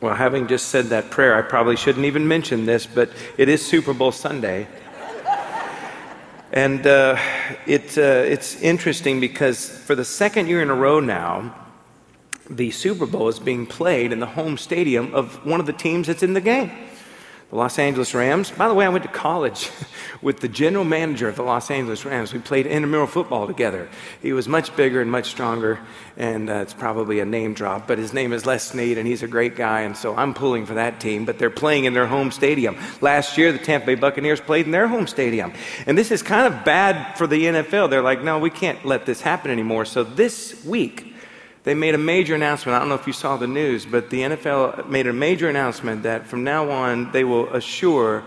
Well, 0.00 0.14
having 0.14 0.46
just 0.46 0.68
said 0.68 0.86
that 0.86 1.10
prayer, 1.10 1.34
I 1.34 1.42
probably 1.42 1.74
shouldn't 1.74 2.04
even 2.04 2.28
mention 2.28 2.66
this, 2.66 2.86
but 2.86 3.10
it 3.36 3.48
is 3.48 3.66
Super 3.66 3.92
Bowl 3.92 4.12
Sunday. 4.12 4.68
and 6.52 6.86
uh, 6.86 7.18
it, 7.66 7.98
uh, 7.98 8.02
it's 8.02 8.62
interesting 8.62 9.18
because 9.18 9.68
for 9.68 9.96
the 9.96 10.04
second 10.04 10.46
year 10.46 10.62
in 10.62 10.70
a 10.70 10.74
row 10.74 11.00
now, 11.00 11.52
the 12.48 12.70
Super 12.70 13.06
Bowl 13.06 13.26
is 13.26 13.40
being 13.40 13.66
played 13.66 14.12
in 14.12 14.20
the 14.20 14.26
home 14.26 14.56
stadium 14.56 15.12
of 15.16 15.44
one 15.44 15.58
of 15.58 15.66
the 15.66 15.72
teams 15.72 16.06
that's 16.06 16.22
in 16.22 16.32
the 16.32 16.40
game 16.40 16.70
the 17.50 17.56
Los 17.56 17.78
Angeles 17.78 18.14
Rams. 18.14 18.50
By 18.50 18.68
the 18.68 18.74
way, 18.74 18.84
I 18.84 18.90
went 18.90 19.04
to 19.04 19.10
college 19.10 19.70
with 20.22 20.40
the 20.40 20.48
general 20.48 20.84
manager 20.84 21.28
of 21.28 21.36
the 21.36 21.42
Los 21.42 21.70
Angeles 21.70 22.04
Rams. 22.04 22.32
We 22.32 22.40
played 22.40 22.66
intramural 22.66 23.06
football 23.06 23.46
together. 23.46 23.88
He 24.20 24.34
was 24.34 24.46
much 24.46 24.74
bigger 24.76 25.00
and 25.00 25.10
much 25.10 25.30
stronger, 25.30 25.78
and 26.18 26.50
uh, 26.50 26.56
it's 26.56 26.74
probably 26.74 27.20
a 27.20 27.24
name 27.24 27.54
drop, 27.54 27.86
but 27.86 27.96
his 27.96 28.12
name 28.12 28.34
is 28.34 28.44
Les 28.44 28.62
Snead, 28.62 28.98
and 28.98 29.06
he's 29.06 29.22
a 29.22 29.28
great 29.28 29.56
guy, 29.56 29.80
and 29.80 29.96
so 29.96 30.14
I'm 30.14 30.34
pulling 30.34 30.66
for 30.66 30.74
that 30.74 31.00
team. 31.00 31.24
But 31.24 31.38
they're 31.38 31.48
playing 31.48 31.86
in 31.86 31.94
their 31.94 32.06
home 32.06 32.30
stadium. 32.32 32.76
Last 33.00 33.38
year, 33.38 33.50
the 33.50 33.58
Tampa 33.58 33.86
Bay 33.86 33.94
Buccaneers 33.94 34.40
played 34.40 34.66
in 34.66 34.72
their 34.72 34.86
home 34.86 35.06
stadium. 35.06 35.54
And 35.86 35.96
this 35.96 36.10
is 36.10 36.22
kind 36.22 36.52
of 36.52 36.64
bad 36.64 37.16
for 37.16 37.26
the 37.26 37.44
NFL. 37.44 37.88
They're 37.88 38.02
like, 38.02 38.22
no, 38.22 38.38
we 38.38 38.50
can't 38.50 38.84
let 38.84 39.06
this 39.06 39.22
happen 39.22 39.50
anymore. 39.50 39.86
So 39.86 40.04
this 40.04 40.62
week, 40.66 41.14
they 41.64 41.74
made 41.74 41.94
a 41.94 41.98
major 41.98 42.34
announcement. 42.34 42.76
I 42.76 42.78
don't 42.78 42.88
know 42.88 42.94
if 42.94 43.06
you 43.06 43.12
saw 43.12 43.36
the 43.36 43.46
news, 43.46 43.84
but 43.84 44.10
the 44.10 44.20
NFL 44.22 44.88
made 44.88 45.06
a 45.06 45.12
major 45.12 45.48
announcement 45.48 46.02
that 46.04 46.26
from 46.26 46.44
now 46.44 46.70
on 46.70 47.12
they 47.12 47.24
will 47.24 47.48
assure 47.54 48.24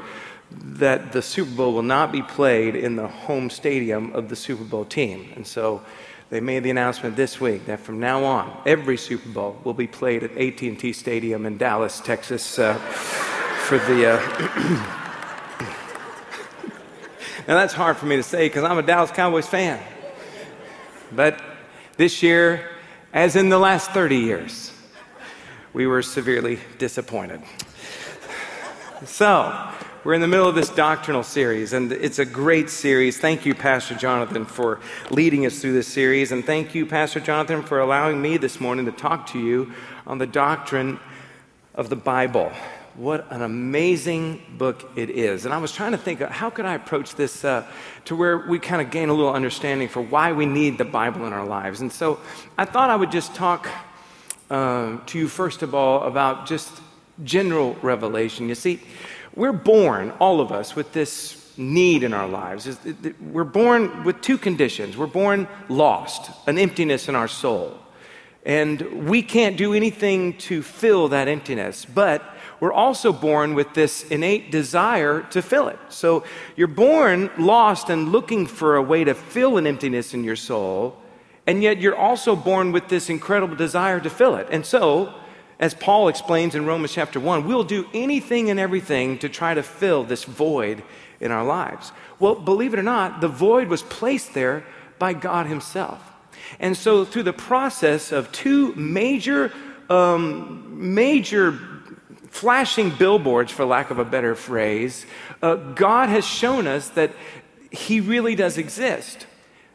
that 0.51 1.11
the 1.11 1.21
Super 1.21 1.51
Bowl 1.51 1.73
will 1.73 1.81
not 1.81 2.11
be 2.11 2.21
played 2.21 2.75
in 2.75 2.95
the 2.95 3.07
home 3.07 3.49
stadium 3.49 4.13
of 4.13 4.29
the 4.29 4.35
Super 4.35 4.63
Bowl 4.63 4.85
team. 4.85 5.31
And 5.35 5.47
so 5.47 5.81
they 6.29 6.39
made 6.39 6.63
the 6.63 6.69
announcement 6.69 7.15
this 7.15 7.39
week 7.39 7.65
that 7.65 7.79
from 7.79 7.99
now 7.99 8.23
on 8.23 8.61
every 8.65 8.97
Super 8.97 9.29
Bowl 9.29 9.57
will 9.63 9.73
be 9.73 9.87
played 9.87 10.23
at 10.23 10.31
AT&T 10.31 10.93
Stadium 10.93 11.45
in 11.45 11.57
Dallas, 11.57 11.99
Texas 12.01 12.59
uh, 12.59 12.73
for 12.75 13.77
the 13.79 14.11
uh, 14.11 14.97
Now 17.47 17.55
that's 17.55 17.73
hard 17.73 17.97
for 17.97 18.05
me 18.05 18.17
to 18.17 18.23
say 18.23 18.47
because 18.47 18.63
I'm 18.63 18.77
a 18.77 18.83
Dallas 18.83 19.11
Cowboys 19.11 19.47
fan. 19.47 19.81
But 21.11 21.41
this 21.97 22.21
year 22.21 22.70
as 23.13 23.35
in 23.35 23.49
the 23.49 23.59
last 23.59 23.91
30 23.91 24.17
years, 24.17 24.71
we 25.73 25.87
were 25.87 26.01
severely 26.01 26.59
disappointed. 26.77 27.41
So, 29.05 29.71
we're 30.03 30.13
in 30.15 30.21
the 30.21 30.27
middle 30.27 30.47
of 30.47 30.55
this 30.55 30.69
doctrinal 30.69 31.21
series, 31.21 31.73
and 31.73 31.91
it's 31.91 32.17
a 32.17 32.25
great 32.25 32.69
series. 32.69 33.19
Thank 33.19 33.45
you, 33.45 33.53
Pastor 33.53 33.93
Jonathan, 33.93 34.45
for 34.45 34.79
leading 35.11 35.45
us 35.45 35.59
through 35.59 35.73
this 35.73 35.87
series. 35.87 36.31
And 36.31 36.43
thank 36.43 36.73
you, 36.73 36.87
Pastor 36.87 37.19
Jonathan, 37.19 37.61
for 37.61 37.79
allowing 37.79 38.19
me 38.21 38.37
this 38.37 38.59
morning 38.59 38.85
to 38.85 38.91
talk 38.91 39.27
to 39.27 39.39
you 39.39 39.73
on 40.07 40.17
the 40.17 40.25
doctrine 40.25 40.99
of 41.75 41.89
the 41.89 41.95
Bible. 41.95 42.51
What 42.95 43.31
an 43.31 43.41
amazing 43.41 44.41
book 44.57 44.91
it 44.97 45.09
is. 45.09 45.45
And 45.45 45.53
I 45.53 45.57
was 45.59 45.71
trying 45.71 45.93
to 45.93 45.97
think, 45.97 46.19
how 46.19 46.49
could 46.49 46.65
I 46.65 46.73
approach 46.73 47.15
this 47.15 47.45
uh, 47.45 47.65
to 48.05 48.17
where 48.17 48.39
we 48.39 48.59
kind 48.59 48.81
of 48.81 48.91
gain 48.91 49.07
a 49.07 49.13
little 49.13 49.33
understanding 49.33 49.87
for 49.87 50.01
why 50.01 50.33
we 50.33 50.45
need 50.45 50.77
the 50.77 50.85
Bible 50.85 51.25
in 51.25 51.31
our 51.31 51.45
lives? 51.45 51.79
And 51.79 51.89
so 51.89 52.19
I 52.57 52.65
thought 52.65 52.89
I 52.89 52.97
would 52.97 53.11
just 53.11 53.33
talk 53.33 53.69
uh, 54.49 54.97
to 55.05 55.17
you, 55.17 55.29
first 55.29 55.61
of 55.61 55.73
all, 55.73 56.03
about 56.03 56.45
just 56.45 56.69
general 57.23 57.75
revelation. 57.81 58.49
You 58.49 58.55
see, 58.55 58.81
we're 59.35 59.53
born, 59.53 60.11
all 60.19 60.41
of 60.41 60.51
us, 60.51 60.75
with 60.75 60.91
this 60.91 61.57
need 61.57 62.03
in 62.03 62.13
our 62.13 62.27
lives. 62.27 62.77
We're 63.21 63.45
born 63.45 64.03
with 64.03 64.19
two 64.19 64.37
conditions. 64.37 64.97
We're 64.97 65.07
born 65.07 65.47
lost, 65.69 66.29
an 66.45 66.57
emptiness 66.57 67.07
in 67.07 67.15
our 67.15 67.29
soul. 67.29 67.77
And 68.45 69.07
we 69.07 69.21
can't 69.21 69.55
do 69.55 69.73
anything 69.73 70.37
to 70.39 70.61
fill 70.61 71.09
that 71.09 71.29
emptiness, 71.29 71.85
but 71.85 72.23
we're 72.61 72.71
also 72.71 73.11
born 73.11 73.55
with 73.55 73.73
this 73.73 74.03
innate 74.03 74.51
desire 74.51 75.23
to 75.31 75.41
fill 75.41 75.67
it. 75.67 75.79
So 75.89 76.23
you're 76.55 76.67
born 76.67 77.31
lost 77.39 77.89
and 77.89 78.11
looking 78.11 78.45
for 78.45 78.75
a 78.75 78.83
way 78.83 79.03
to 79.03 79.15
fill 79.15 79.57
an 79.57 79.65
emptiness 79.65 80.13
in 80.13 80.23
your 80.23 80.35
soul, 80.35 80.95
and 81.47 81.63
yet 81.63 81.79
you're 81.79 81.95
also 81.95 82.35
born 82.35 82.71
with 82.71 82.87
this 82.87 83.09
incredible 83.09 83.55
desire 83.55 83.99
to 83.99 84.11
fill 84.11 84.35
it. 84.35 84.47
And 84.51 84.63
so, 84.63 85.11
as 85.59 85.73
Paul 85.73 86.07
explains 86.07 86.53
in 86.53 86.67
Romans 86.67 86.93
chapter 86.93 87.19
1, 87.19 87.47
we'll 87.47 87.63
do 87.63 87.87
anything 87.95 88.51
and 88.51 88.59
everything 88.59 89.17
to 89.19 89.27
try 89.29 89.55
to 89.55 89.63
fill 89.63 90.03
this 90.03 90.23
void 90.23 90.83
in 91.19 91.31
our 91.31 91.43
lives. 91.43 91.91
Well, 92.19 92.35
believe 92.35 92.75
it 92.75 92.79
or 92.79 92.83
not, 92.83 93.21
the 93.21 93.27
void 93.27 93.69
was 93.69 93.81
placed 93.81 94.35
there 94.35 94.63
by 94.99 95.13
God 95.13 95.47
Himself. 95.47 95.99
And 96.59 96.77
so, 96.77 97.05
through 97.05 97.23
the 97.23 97.33
process 97.33 98.11
of 98.11 98.31
two 98.31 98.75
major, 98.75 99.51
um, 99.89 100.93
major 100.93 101.59
flashing 102.31 102.89
billboards, 102.89 103.51
for 103.51 103.65
lack 103.65 103.91
of 103.91 103.99
a 103.99 104.05
better 104.05 104.33
phrase, 104.33 105.05
uh, 105.43 105.55
God 105.55 106.09
has 106.09 106.25
shown 106.25 106.65
us 106.65 106.89
that 106.89 107.11
He 107.69 107.99
really 107.99 108.35
does 108.35 108.57
exist 108.57 109.27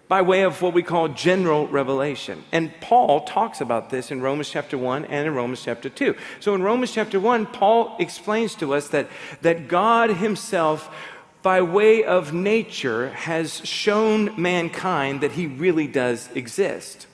by 0.08 0.22
way 0.22 0.42
of 0.42 0.62
what 0.62 0.72
we 0.72 0.82
call 0.82 1.08
general 1.08 1.66
revelation. 1.66 2.44
And 2.52 2.72
Paul 2.80 3.22
talks 3.22 3.60
about 3.60 3.90
this 3.90 4.10
in 4.10 4.20
Romans 4.20 4.48
chapter 4.48 4.78
1 4.78 5.04
and 5.04 5.26
in 5.26 5.34
Romans 5.34 5.62
chapter 5.62 5.88
2. 5.88 6.14
So 6.40 6.54
in 6.54 6.62
Romans 6.62 6.92
chapter 6.92 7.20
1, 7.20 7.46
Paul 7.46 7.96
explains 7.98 8.54
to 8.56 8.74
us 8.74 8.88
that, 8.88 9.08
that 9.42 9.68
God 9.68 10.10
Himself, 10.10 10.94
by 11.42 11.60
way 11.60 12.04
of 12.04 12.32
nature, 12.32 13.10
has 13.10 13.64
shown 13.66 14.40
mankind 14.40 15.20
that 15.20 15.32
He 15.32 15.46
really 15.46 15.86
does 15.86 16.30
exist 16.34 17.06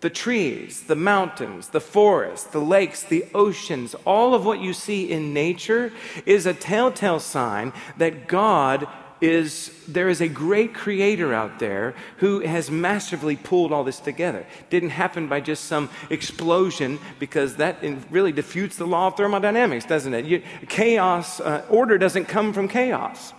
the 0.00 0.10
trees, 0.10 0.82
the 0.82 0.96
mountains, 0.96 1.68
the 1.68 1.80
forests, 1.80 2.46
the 2.46 2.60
lakes, 2.60 3.02
the 3.02 3.24
oceans, 3.34 3.94
all 4.04 4.34
of 4.34 4.44
what 4.44 4.60
you 4.60 4.72
see 4.72 5.10
in 5.10 5.32
nature 5.32 5.92
is 6.26 6.46
a 6.46 6.54
telltale 6.54 7.20
sign 7.20 7.72
that 7.96 8.28
God 8.28 8.86
is 9.20 9.72
there 9.88 10.08
is 10.08 10.20
a 10.20 10.28
great 10.28 10.74
creator 10.74 11.32
out 11.32 11.58
there 11.58 11.94
who 12.18 12.40
has 12.40 12.70
masterfully 12.70 13.36
pulled 13.36 13.72
all 13.72 13.84
this 13.84 13.98
together. 13.98 14.44
Didn't 14.68 14.90
happen 14.90 15.26
by 15.26 15.40
just 15.40 15.64
some 15.64 15.88
explosion 16.10 16.98
because 17.18 17.56
that 17.56 17.78
really 18.10 18.32
defeats 18.32 18.76
the 18.76 18.86
law 18.86 19.06
of 19.06 19.16
thermodynamics, 19.16 19.86
doesn't 19.86 20.12
it? 20.12 20.26
You, 20.26 20.42
chaos, 20.68 21.40
uh, 21.40 21.64
order 21.70 21.96
doesn't 21.96 22.26
come 22.26 22.52
from 22.52 22.68
chaos. 22.68 23.32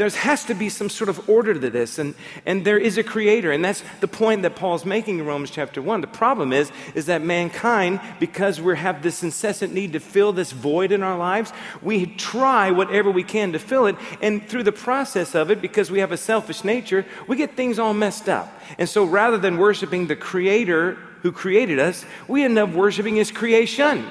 There 0.00 0.08
has 0.08 0.46
to 0.46 0.54
be 0.54 0.70
some 0.70 0.88
sort 0.88 1.10
of 1.10 1.28
order 1.28 1.52
to 1.52 1.68
this, 1.68 1.98
and, 1.98 2.14
and 2.46 2.64
there 2.64 2.78
is 2.78 2.96
a 2.96 3.02
creator, 3.02 3.52
and 3.52 3.62
that's 3.62 3.84
the 4.00 4.08
point 4.08 4.40
that 4.40 4.56
Paul's 4.56 4.86
making 4.86 5.18
in 5.18 5.26
Romans 5.26 5.50
chapter 5.50 5.82
1. 5.82 6.00
The 6.00 6.06
problem 6.06 6.54
is, 6.54 6.72
is 6.94 7.04
that 7.04 7.20
mankind, 7.20 8.00
because 8.18 8.62
we 8.62 8.78
have 8.78 9.02
this 9.02 9.22
incessant 9.22 9.74
need 9.74 9.92
to 9.92 10.00
fill 10.00 10.32
this 10.32 10.52
void 10.52 10.90
in 10.90 11.02
our 11.02 11.18
lives, 11.18 11.52
we 11.82 12.06
try 12.06 12.70
whatever 12.70 13.10
we 13.10 13.22
can 13.22 13.52
to 13.52 13.58
fill 13.58 13.84
it, 13.84 13.96
and 14.22 14.48
through 14.48 14.62
the 14.62 14.72
process 14.72 15.34
of 15.34 15.50
it, 15.50 15.60
because 15.60 15.90
we 15.90 15.98
have 15.98 16.12
a 16.12 16.16
selfish 16.16 16.64
nature, 16.64 17.04
we 17.28 17.36
get 17.36 17.54
things 17.54 17.78
all 17.78 17.92
messed 17.92 18.30
up. 18.30 18.58
And 18.78 18.88
so 18.88 19.04
rather 19.04 19.36
than 19.36 19.58
worshiping 19.58 20.06
the 20.06 20.16
creator 20.16 20.94
who 21.20 21.30
created 21.30 21.78
us, 21.78 22.06
we 22.26 22.42
end 22.42 22.58
up 22.58 22.70
worshiping 22.70 23.16
his 23.16 23.30
creation. 23.30 24.10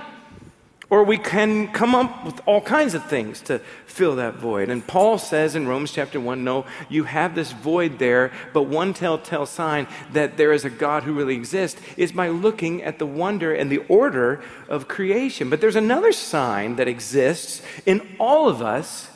Or 0.90 1.04
we 1.04 1.20
can 1.20 1.72
come 1.72 1.94
up 1.94 2.26
with 2.26 2.42
all 2.48 2.62
kinds 2.62 2.96
of 2.96 3.06
things 3.08 3.42
to 3.42 3.60
fill 3.86 4.16
that 4.16 4.36
void. 4.36 4.70
And 4.70 4.86
Paul 4.86 5.20
says 5.20 5.56
in 5.56 5.68
Romans 5.68 5.92
chapter 5.92 6.20
1 6.20 6.44
no, 6.44 6.66
you 6.90 7.04
have 7.04 7.36
this 7.36 7.52
void 7.52 8.00
there, 8.00 8.32
but 8.54 8.64
one 8.64 8.96
telltale 8.96 9.46
sign 9.46 9.86
that 10.14 10.38
there 10.38 10.52
is 10.52 10.66
a 10.66 10.70
God 10.70 11.04
who 11.04 11.14
really 11.14 11.36
exists 11.36 11.80
is 11.96 12.12
by 12.12 12.30
looking 12.30 12.82
at 12.82 12.98
the 12.98 13.06
wonder 13.06 13.54
and 13.54 13.72
the 13.72 13.86
order 13.88 14.42
of 14.68 14.88
creation. 14.88 15.50
But 15.50 15.62
there's 15.62 15.76
another 15.76 16.12
sign 16.12 16.78
that 16.78 16.88
exists 16.88 17.62
in 17.86 18.16
all 18.20 18.50
of 18.50 18.62
us 18.62 19.10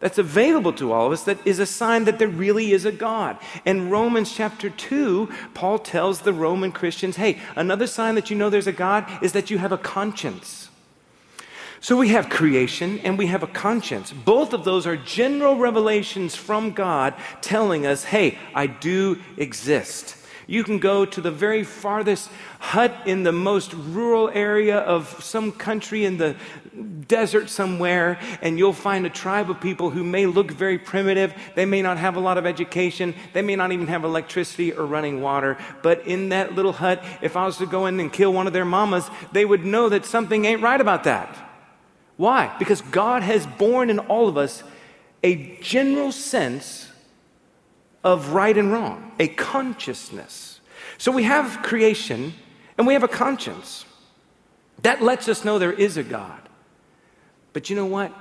that's 0.00 0.18
available 0.18 0.72
to 0.72 0.92
all 0.92 1.06
of 1.06 1.12
us 1.12 1.24
that 1.24 1.46
is 1.46 1.58
a 1.58 1.66
sign 1.66 2.04
that 2.04 2.18
there 2.18 2.28
really 2.28 2.72
is 2.72 2.86
a 2.86 2.92
God. 2.92 3.38
In 3.66 3.90
Romans 3.90 4.34
chapter 4.34 4.70
2, 4.70 5.30
Paul 5.52 5.78
tells 5.78 6.22
the 6.22 6.32
Roman 6.32 6.72
Christians 6.72 7.16
hey, 7.16 7.38
another 7.54 7.86
sign 7.86 8.14
that 8.14 8.30
you 8.30 8.36
know 8.36 8.48
there's 8.48 8.66
a 8.66 8.72
God 8.72 9.06
is 9.22 9.32
that 9.32 9.50
you 9.50 9.58
have 9.58 9.72
a 9.72 9.78
conscience. 9.78 10.59
So 11.82 11.96
we 11.96 12.08
have 12.08 12.28
creation 12.28 12.98
and 13.00 13.16
we 13.16 13.26
have 13.26 13.42
a 13.42 13.46
conscience. 13.46 14.12
Both 14.12 14.52
of 14.52 14.64
those 14.64 14.86
are 14.86 14.96
general 14.96 15.56
revelations 15.56 16.36
from 16.36 16.72
God 16.72 17.14
telling 17.40 17.86
us, 17.86 18.04
hey, 18.04 18.38
I 18.54 18.66
do 18.66 19.18
exist. 19.38 20.16
You 20.46 20.62
can 20.62 20.78
go 20.78 21.06
to 21.06 21.20
the 21.20 21.30
very 21.30 21.62
farthest 21.62 22.28
hut 22.58 22.94
in 23.06 23.22
the 23.22 23.32
most 23.32 23.72
rural 23.72 24.28
area 24.28 24.78
of 24.78 25.22
some 25.22 25.52
country 25.52 26.04
in 26.04 26.18
the 26.18 26.36
desert 27.06 27.48
somewhere, 27.48 28.18
and 28.42 28.58
you'll 28.58 28.72
find 28.72 29.06
a 29.06 29.10
tribe 29.10 29.48
of 29.48 29.60
people 29.60 29.90
who 29.90 30.02
may 30.02 30.26
look 30.26 30.50
very 30.50 30.76
primitive. 30.76 31.32
They 31.54 31.66
may 31.66 31.82
not 31.82 31.98
have 31.98 32.16
a 32.16 32.20
lot 32.20 32.36
of 32.36 32.46
education. 32.46 33.14
They 33.32 33.42
may 33.42 33.56
not 33.56 33.72
even 33.72 33.86
have 33.86 34.04
electricity 34.04 34.72
or 34.72 34.84
running 34.84 35.22
water. 35.22 35.56
But 35.82 36.06
in 36.06 36.28
that 36.30 36.54
little 36.54 36.72
hut, 36.72 37.02
if 37.22 37.36
I 37.36 37.46
was 37.46 37.56
to 37.58 37.66
go 37.66 37.86
in 37.86 37.98
and 38.00 38.12
kill 38.12 38.32
one 38.32 38.46
of 38.46 38.52
their 38.52 38.64
mamas, 38.64 39.08
they 39.32 39.44
would 39.44 39.64
know 39.64 39.88
that 39.88 40.04
something 40.04 40.44
ain't 40.44 40.60
right 40.60 40.80
about 40.80 41.04
that. 41.04 41.49
Why? 42.20 42.54
Because 42.58 42.82
God 42.82 43.22
has 43.22 43.46
born 43.46 43.88
in 43.88 43.98
all 43.98 44.28
of 44.28 44.36
us 44.36 44.62
a 45.22 45.56
general 45.62 46.12
sense 46.12 46.86
of 48.04 48.34
right 48.34 48.54
and 48.58 48.70
wrong, 48.70 49.12
a 49.18 49.26
consciousness. 49.26 50.60
So 50.98 51.12
we 51.12 51.22
have 51.22 51.62
creation 51.62 52.34
and 52.76 52.86
we 52.86 52.92
have 52.92 53.02
a 53.02 53.08
conscience. 53.08 53.86
That 54.82 55.00
lets 55.00 55.30
us 55.30 55.46
know 55.46 55.58
there 55.58 55.72
is 55.72 55.96
a 55.96 56.02
God. 56.02 56.42
But 57.54 57.70
you 57.70 57.76
know 57.76 57.86
what? 57.86 58.12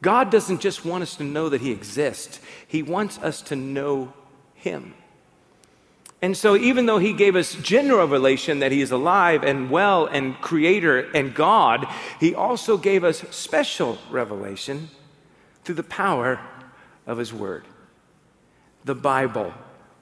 God 0.00 0.30
doesn't 0.30 0.60
just 0.60 0.84
want 0.84 1.02
us 1.02 1.16
to 1.16 1.24
know 1.24 1.48
that 1.48 1.60
He 1.60 1.72
exists, 1.72 2.38
He 2.68 2.84
wants 2.84 3.18
us 3.18 3.42
to 3.42 3.56
know 3.56 4.12
Him. 4.54 4.94
And 6.20 6.36
so, 6.36 6.56
even 6.56 6.86
though 6.86 6.98
He 6.98 7.12
gave 7.12 7.36
us 7.36 7.54
general 7.54 8.00
revelation 8.00 8.58
that 8.58 8.72
He 8.72 8.80
is 8.80 8.90
alive 8.90 9.44
and 9.44 9.70
well 9.70 10.06
and 10.06 10.40
creator 10.40 11.08
and 11.14 11.34
God, 11.34 11.86
He 12.18 12.34
also 12.34 12.76
gave 12.76 13.04
us 13.04 13.20
special 13.30 13.98
revelation 14.10 14.88
through 15.64 15.76
the 15.76 15.82
power 15.82 16.40
of 17.06 17.18
His 17.18 17.32
Word. 17.32 17.64
The 18.84 18.94
Bible. 18.94 19.52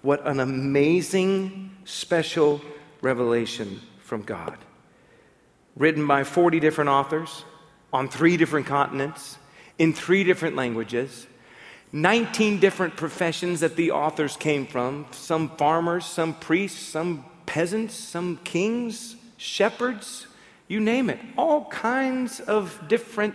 What 0.03 0.27
an 0.27 0.41
amazing, 0.41 1.77
special 1.85 2.61
revelation 3.03 3.81
from 3.99 4.23
God. 4.23 4.57
Written 5.75 6.07
by 6.07 6.25
40 6.25 6.61
different 6.61 6.89
authors 6.89 7.45
on 7.93 8.09
three 8.09 8.37
different 8.37 8.67
continents 8.67 9.39
in 9.79 9.93
three 9.93 10.25
different 10.25 10.57
languages, 10.57 11.27
19 11.93 12.61
different 12.61 12.97
professions 12.97 13.61
that 13.61 13.77
the 13.77 13.91
authors 13.91 14.37
came 14.37 14.67
from 14.67 15.07
some 15.13 15.49
farmers, 15.57 16.05
some 16.05 16.35
priests, 16.35 16.81
some 16.81 17.25
peasants, 17.47 17.95
some 17.95 18.39
kings, 18.39 19.17
shepherds, 19.37 20.27
you 20.69 20.81
name 20.81 21.11
it. 21.11 21.19
All 21.39 21.67
kinds 21.67 22.41
of 22.41 22.81
different 22.89 23.35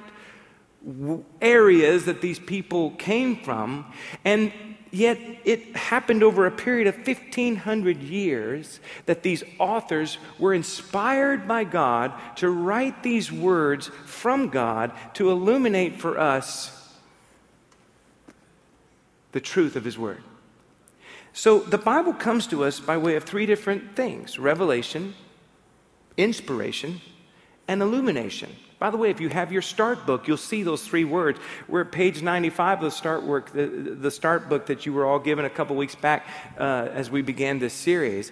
areas 1.42 2.06
that 2.06 2.22
these 2.22 2.40
people 2.40 2.92
came 2.92 3.38
from. 3.38 3.86
And 4.26 4.52
Yet 4.94 5.20
it 5.46 5.74
happened 5.74 6.22
over 6.22 6.46
a 6.46 6.52
period 6.52 6.88
of 6.88 6.96
1,500 6.98 8.04
years 8.04 8.82
that 9.06 9.24
these 9.24 9.42
authors 9.58 10.18
were 10.38 10.54
inspired 10.54 11.48
by 11.48 11.64
God 11.64 12.12
to 12.36 12.50
write 12.50 13.02
these 13.02 13.32
words 13.32 13.88
from 14.06 14.50
God 14.50 14.92
to 15.14 15.32
illuminate 15.32 16.02
for 16.02 16.20
us 16.20 16.81
the 19.32 19.42
truth 19.42 19.76
of 19.76 19.84
His 19.84 19.98
Word. 19.98 20.24
So 21.34 21.60
the 21.60 21.78
Bible 21.78 22.14
comes 22.14 22.48
to 22.48 22.64
us 22.64 22.80
by 22.80 22.98
way 22.98 23.16
of 23.16 23.24
three 23.24 23.46
different 23.46 23.96
things 23.96 24.38
revelation, 24.38 25.14
inspiration, 26.18 27.02
and 27.68 27.82
illumination. 27.82 28.56
By 28.80 28.90
the 28.90 28.98
way, 28.98 29.12
if 29.12 29.22
you 29.22 29.30
have 29.30 29.52
your 29.52 29.62
start 29.62 30.08
book, 30.08 30.28
you'll 30.28 30.38
see 30.38 30.64
those 30.64 30.84
three 30.84 31.06
words. 31.06 31.40
We're 31.68 31.82
at 31.82 31.92
page 31.92 32.24
95 32.24 32.80
of 32.80 32.84
the 32.86 32.92
start 32.92 33.24
work, 33.24 33.54
the, 33.54 33.68
the 33.68 34.10
start 34.10 34.50
book 34.50 34.66
that 34.66 34.88
you 34.88 34.94
were 34.94 35.06
all 35.06 35.20
given 35.20 35.46
a 35.46 35.50
couple 35.52 35.76
weeks 35.76 35.94
back 35.94 36.28
uh, 36.58 36.90
as 36.92 37.12
we 37.12 37.22
began 37.22 37.60
this 37.60 37.74
series. 37.74 38.32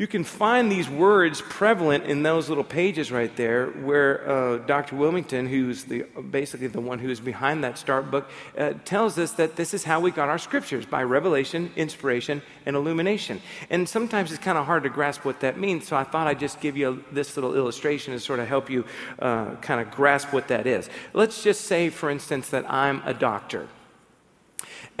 You 0.00 0.06
can 0.06 0.24
find 0.24 0.72
these 0.72 0.88
words 0.88 1.42
prevalent 1.42 2.04
in 2.04 2.22
those 2.22 2.48
little 2.48 2.64
pages 2.64 3.12
right 3.12 3.36
there, 3.36 3.66
where 3.66 4.26
uh, 4.26 4.56
Dr. 4.56 4.96
wilmington 4.96 5.46
who's 5.46 5.84
the, 5.84 6.06
basically 6.30 6.68
the 6.68 6.80
one 6.80 6.98
who 6.98 7.10
is 7.10 7.20
behind 7.20 7.62
that 7.64 7.76
start 7.76 8.10
book, 8.10 8.30
uh, 8.56 8.72
tells 8.86 9.18
us 9.18 9.32
that 9.32 9.56
this 9.56 9.74
is 9.74 9.84
how 9.84 10.00
we 10.00 10.10
got 10.10 10.30
our 10.30 10.38
scriptures 10.38 10.86
by 10.86 11.02
revelation, 11.02 11.70
inspiration, 11.76 12.40
and 12.64 12.76
illumination. 12.76 13.42
And 13.68 13.86
sometimes 13.86 14.32
it's 14.32 14.42
kind 14.42 14.56
of 14.56 14.64
hard 14.64 14.84
to 14.84 14.88
grasp 14.88 15.26
what 15.26 15.40
that 15.40 15.58
means, 15.58 15.86
so 15.86 15.96
I 15.96 16.04
thought 16.04 16.26
I'd 16.26 16.40
just 16.40 16.62
give 16.62 16.78
you 16.78 16.92
a, 16.92 17.14
this 17.14 17.36
little 17.36 17.54
illustration 17.54 18.14
to 18.14 18.20
sort 18.20 18.40
of 18.40 18.48
help 18.48 18.70
you 18.70 18.86
uh, 19.18 19.56
kind 19.56 19.82
of 19.82 19.90
grasp 19.90 20.32
what 20.32 20.48
that 20.48 20.66
is. 20.66 20.88
Let's 21.12 21.42
just 21.42 21.66
say, 21.66 21.90
for 21.90 22.08
instance, 22.08 22.48
that 22.48 22.64
I'm 22.72 23.02
a 23.04 23.12
doctor 23.12 23.68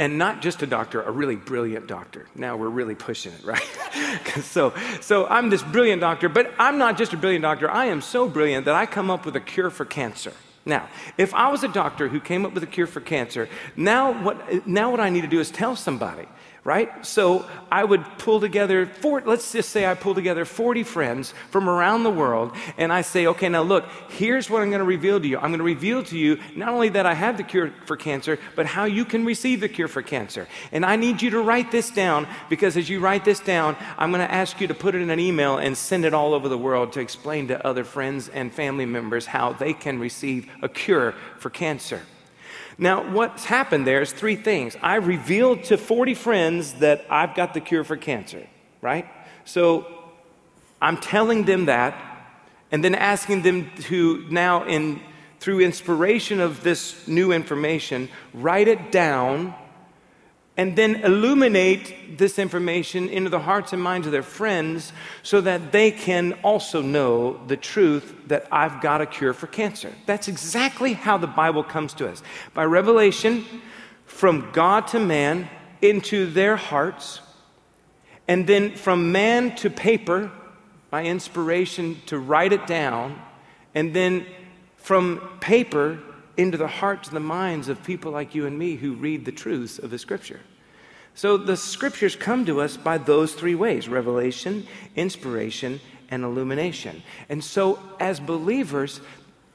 and 0.00 0.16
not 0.16 0.40
just 0.40 0.62
a 0.62 0.66
doctor, 0.66 1.02
a 1.02 1.10
really 1.10 1.36
brilliant 1.36 1.86
doctor. 1.86 2.26
Now 2.34 2.56
we're 2.56 2.70
really 2.70 2.94
pushing 2.94 3.32
it, 3.34 3.44
right? 3.44 3.62
so, 4.42 4.72
so 5.02 5.26
I'm 5.26 5.50
this 5.50 5.62
brilliant 5.62 6.00
doctor, 6.00 6.30
but 6.30 6.50
I'm 6.58 6.78
not 6.78 6.96
just 6.96 7.12
a 7.12 7.18
brilliant 7.18 7.42
doctor. 7.42 7.70
I 7.70 7.84
am 7.84 8.00
so 8.00 8.26
brilliant 8.26 8.64
that 8.64 8.74
I 8.74 8.86
come 8.86 9.10
up 9.10 9.26
with 9.26 9.36
a 9.36 9.40
cure 9.40 9.68
for 9.68 9.84
cancer. 9.84 10.32
Now, 10.64 10.88
if 11.18 11.34
I 11.34 11.50
was 11.50 11.64
a 11.64 11.68
doctor 11.68 12.08
who 12.08 12.18
came 12.18 12.46
up 12.46 12.54
with 12.54 12.62
a 12.62 12.66
cure 12.66 12.86
for 12.86 13.02
cancer, 13.02 13.46
now 13.76 14.12
what, 14.22 14.66
now 14.66 14.90
what 14.90 15.00
I 15.00 15.10
need 15.10 15.20
to 15.20 15.28
do 15.28 15.38
is 15.38 15.50
tell 15.50 15.76
somebody 15.76 16.26
right? 16.62 17.04
So 17.06 17.46
I 17.72 17.84
would 17.84 18.04
pull 18.18 18.40
together, 18.40 18.86
four, 18.86 19.22
let's 19.24 19.50
just 19.50 19.70
say 19.70 19.86
I 19.86 19.94
pull 19.94 20.14
together 20.14 20.44
40 20.44 20.82
friends 20.82 21.32
from 21.50 21.68
around 21.68 22.02
the 22.02 22.10
world, 22.10 22.52
and 22.76 22.92
I 22.92 23.00
say, 23.00 23.26
okay, 23.28 23.48
now 23.48 23.62
look, 23.62 23.86
here's 24.10 24.50
what 24.50 24.62
I'm 24.62 24.68
going 24.68 24.80
to 24.80 24.84
reveal 24.84 25.18
to 25.20 25.26
you. 25.26 25.38
I'm 25.38 25.50
going 25.50 25.58
to 25.58 25.64
reveal 25.64 26.02
to 26.04 26.18
you 26.18 26.38
not 26.54 26.68
only 26.68 26.90
that 26.90 27.06
I 27.06 27.14
have 27.14 27.38
the 27.38 27.44
cure 27.44 27.72
for 27.86 27.96
cancer, 27.96 28.38
but 28.56 28.66
how 28.66 28.84
you 28.84 29.04
can 29.04 29.24
receive 29.24 29.60
the 29.60 29.68
cure 29.68 29.88
for 29.88 30.02
cancer. 30.02 30.48
And 30.70 30.84
I 30.84 30.96
need 30.96 31.22
you 31.22 31.30
to 31.30 31.40
write 31.40 31.70
this 31.70 31.90
down 31.90 32.26
because 32.50 32.76
as 32.76 32.88
you 32.90 33.00
write 33.00 33.24
this 33.24 33.40
down, 33.40 33.76
I'm 33.96 34.10
going 34.10 34.26
to 34.26 34.32
ask 34.32 34.60
you 34.60 34.66
to 34.66 34.74
put 34.74 34.94
it 34.94 35.00
in 35.00 35.10
an 35.10 35.20
email 35.20 35.56
and 35.56 35.76
send 35.76 36.04
it 36.04 36.12
all 36.12 36.34
over 36.34 36.48
the 36.48 36.58
world 36.58 36.92
to 36.92 37.00
explain 37.00 37.48
to 37.48 37.66
other 37.66 37.84
friends 37.84 38.28
and 38.28 38.52
family 38.52 38.86
members 38.86 39.24
how 39.26 39.54
they 39.54 39.72
can 39.72 39.98
receive 39.98 40.50
a 40.62 40.68
cure 40.68 41.14
for 41.38 41.48
cancer. 41.48 42.02
Now, 42.80 43.12
what's 43.12 43.44
happened 43.44 43.86
there 43.86 44.00
is 44.00 44.10
three 44.10 44.36
things. 44.36 44.74
I 44.80 44.94
revealed 44.94 45.64
to 45.64 45.76
40 45.76 46.14
friends 46.14 46.72
that 46.74 47.04
I've 47.10 47.34
got 47.34 47.52
the 47.52 47.60
cure 47.60 47.84
for 47.84 47.98
cancer, 47.98 48.46
right? 48.80 49.06
So 49.44 49.86
I'm 50.80 50.96
telling 50.96 51.44
them 51.44 51.66
that 51.66 51.94
and 52.72 52.82
then 52.82 52.94
asking 52.94 53.42
them 53.42 53.70
to 53.82 54.24
now, 54.30 54.64
in, 54.64 55.02
through 55.40 55.60
inspiration 55.60 56.40
of 56.40 56.62
this 56.62 57.06
new 57.06 57.32
information, 57.32 58.08
write 58.32 58.66
it 58.66 58.90
down 58.90 59.54
and 60.60 60.76
then 60.76 60.96
illuminate 60.96 62.18
this 62.18 62.38
information 62.38 63.08
into 63.08 63.30
the 63.30 63.38
hearts 63.38 63.72
and 63.72 63.82
minds 63.82 64.06
of 64.06 64.12
their 64.12 64.22
friends 64.22 64.92
so 65.22 65.40
that 65.40 65.72
they 65.72 65.90
can 65.90 66.34
also 66.42 66.82
know 66.82 67.40
the 67.46 67.56
truth 67.56 68.14
that 68.26 68.46
I've 68.52 68.82
got 68.82 69.00
a 69.00 69.06
cure 69.06 69.32
for 69.32 69.46
cancer. 69.46 69.90
That's 70.04 70.28
exactly 70.28 70.92
how 70.92 71.16
the 71.16 71.26
Bible 71.26 71.64
comes 71.64 71.94
to 71.94 72.10
us 72.10 72.22
by 72.52 72.66
revelation 72.66 73.46
from 74.04 74.50
God 74.52 74.86
to 74.88 75.00
man 75.00 75.48
into 75.80 76.26
their 76.26 76.56
hearts, 76.56 77.22
and 78.28 78.46
then 78.46 78.74
from 78.74 79.12
man 79.12 79.56
to 79.56 79.70
paper 79.70 80.30
by 80.90 81.04
inspiration 81.04 82.02
to 82.04 82.18
write 82.18 82.52
it 82.52 82.66
down, 82.66 83.18
and 83.74 83.94
then 83.94 84.26
from 84.76 85.38
paper 85.40 86.00
into 86.36 86.56
the 86.56 86.68
hearts 86.68 87.08
and 87.08 87.16
the 87.16 87.20
minds 87.20 87.68
of 87.68 87.82
people 87.82 88.12
like 88.12 88.34
you 88.34 88.46
and 88.46 88.58
me 88.58 88.76
who 88.76 88.94
read 88.94 89.24
the 89.24 89.32
truths 89.32 89.78
of 89.78 89.90
the 89.90 89.98
Scripture. 89.98 90.40
So 91.14 91.36
the 91.36 91.56
Scriptures 91.56 92.16
come 92.16 92.46
to 92.46 92.60
us 92.60 92.76
by 92.76 92.98
those 92.98 93.34
three 93.34 93.54
ways 93.54 93.88
revelation, 93.88 94.66
inspiration, 94.96 95.80
and 96.10 96.24
illumination. 96.24 97.02
And 97.28 97.42
so, 97.42 97.78
as 97.98 98.20
believers, 98.20 99.00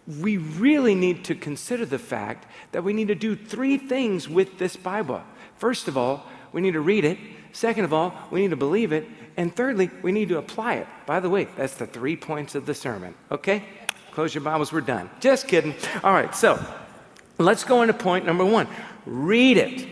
we 0.07 0.37
really 0.37 0.95
need 0.95 1.25
to 1.25 1.35
consider 1.35 1.85
the 1.85 1.99
fact 1.99 2.47
that 2.71 2.83
we 2.83 2.93
need 2.93 3.07
to 3.07 3.15
do 3.15 3.35
three 3.35 3.77
things 3.77 4.29
with 4.29 4.57
this 4.57 4.75
Bible. 4.75 5.21
First 5.57 5.87
of 5.87 5.97
all, 5.97 6.25
we 6.51 6.61
need 6.61 6.73
to 6.73 6.81
read 6.81 7.05
it. 7.05 7.17
Second 7.51 7.85
of 7.85 7.93
all, 7.93 8.13
we 8.31 8.41
need 8.41 8.51
to 8.51 8.55
believe 8.55 8.91
it. 8.91 9.07
And 9.37 9.53
thirdly, 9.53 9.89
we 10.01 10.11
need 10.11 10.29
to 10.29 10.37
apply 10.37 10.75
it. 10.75 10.87
By 11.05 11.19
the 11.19 11.29
way, 11.29 11.47
that's 11.57 11.75
the 11.75 11.87
three 11.87 12.15
points 12.15 12.55
of 12.55 12.65
the 12.65 12.73
sermon. 12.73 13.15
Okay? 13.31 13.63
Close 14.15 14.33
your 14.33 14.45
Bibles, 14.45 14.71
we're 14.71 14.79
done. 14.79 15.09
Just 15.19 15.45
kidding. 15.45 15.75
All 16.01 16.13
right, 16.13 16.33
so 16.33 16.57
let's 17.37 17.65
go 17.65 17.81
into 17.81 17.93
point 17.93 18.25
number 18.25 18.45
one 18.45 18.65
read 19.05 19.57
it. 19.57 19.89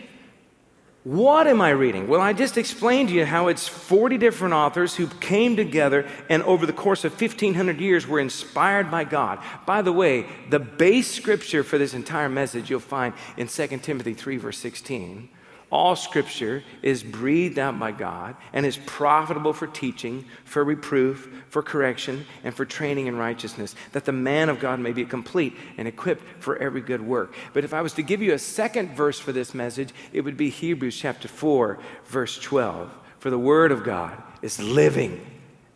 What 1.04 1.46
am 1.46 1.60
I 1.60 1.72
reading? 1.72 2.08
Well, 2.08 2.22
I 2.22 2.32
just 2.32 2.58
explained 2.58 3.10
to 3.10 3.16
you 3.16 3.26
how 3.26 3.50
it's 3.50 3.68
40 3.68 4.18
different 4.18 4.54
authors 4.54 4.96
who 4.96 5.08
came 5.08 5.58
together 5.58 6.08
and 6.30 6.42
over 6.44 6.66
the 6.66 6.72
course 6.72 7.04
of 7.04 7.12
1500 7.12 7.82
years 7.82 8.08
were 8.08 8.22
inspired 8.22 8.90
by 8.90 9.04
God. 9.04 9.40
By 9.66 9.82
the 9.82 9.92
way, 9.92 10.26
the 10.50 10.60
base 10.60 11.12
scripture 11.12 11.62
for 11.62 11.78
this 11.78 11.94
entire 11.94 12.30
message 12.30 12.70
you'll 12.70 12.80
find 12.80 13.14
in 13.36 13.48
2 13.48 13.68
Timothy 13.80 14.14
3, 14.14 14.38
verse 14.38 14.58
16. 14.58 15.28
All 15.74 15.96
scripture 15.96 16.64
is 16.84 17.02
breathed 17.02 17.58
out 17.58 17.80
by 17.80 17.94
God 17.94 18.36
and 18.54 18.64
is 18.64 18.78
profitable 18.78 19.54
for 19.54 19.66
teaching, 19.66 20.24
for 20.46 20.64
reproof, 20.64 21.28
for 21.50 21.64
correction, 21.64 22.28
and 22.44 22.54
for 22.54 22.64
training 22.64 23.08
in 23.08 23.18
righteousness, 23.18 23.74
that 23.94 24.06
the 24.06 24.12
man 24.12 24.50
of 24.50 24.60
God 24.60 24.80
may 24.80 24.92
be 24.92 25.04
complete 25.04 25.58
and 25.80 25.88
equipped 25.88 26.22
for 26.44 26.58
every 26.58 26.82
good 26.82 27.02
work. 27.02 27.34
But 27.54 27.64
if 27.64 27.74
I 27.74 27.82
was 27.82 27.94
to 27.94 28.04
give 28.04 28.22
you 28.22 28.34
a 28.34 28.40
second 28.40 28.92
verse 28.96 29.18
for 29.18 29.32
this 29.32 29.56
message, 29.56 29.90
it 30.12 30.22
would 30.22 30.38
be 30.38 30.52
Hebrews 30.52 30.96
chapter 30.96 31.28
4, 31.28 31.80
verse 32.06 32.38
12. 32.38 32.92
For 33.18 33.32
the 33.32 33.40
word 33.40 33.72
of 33.72 33.84
God 33.84 34.22
is 34.44 34.60
living 34.60 35.26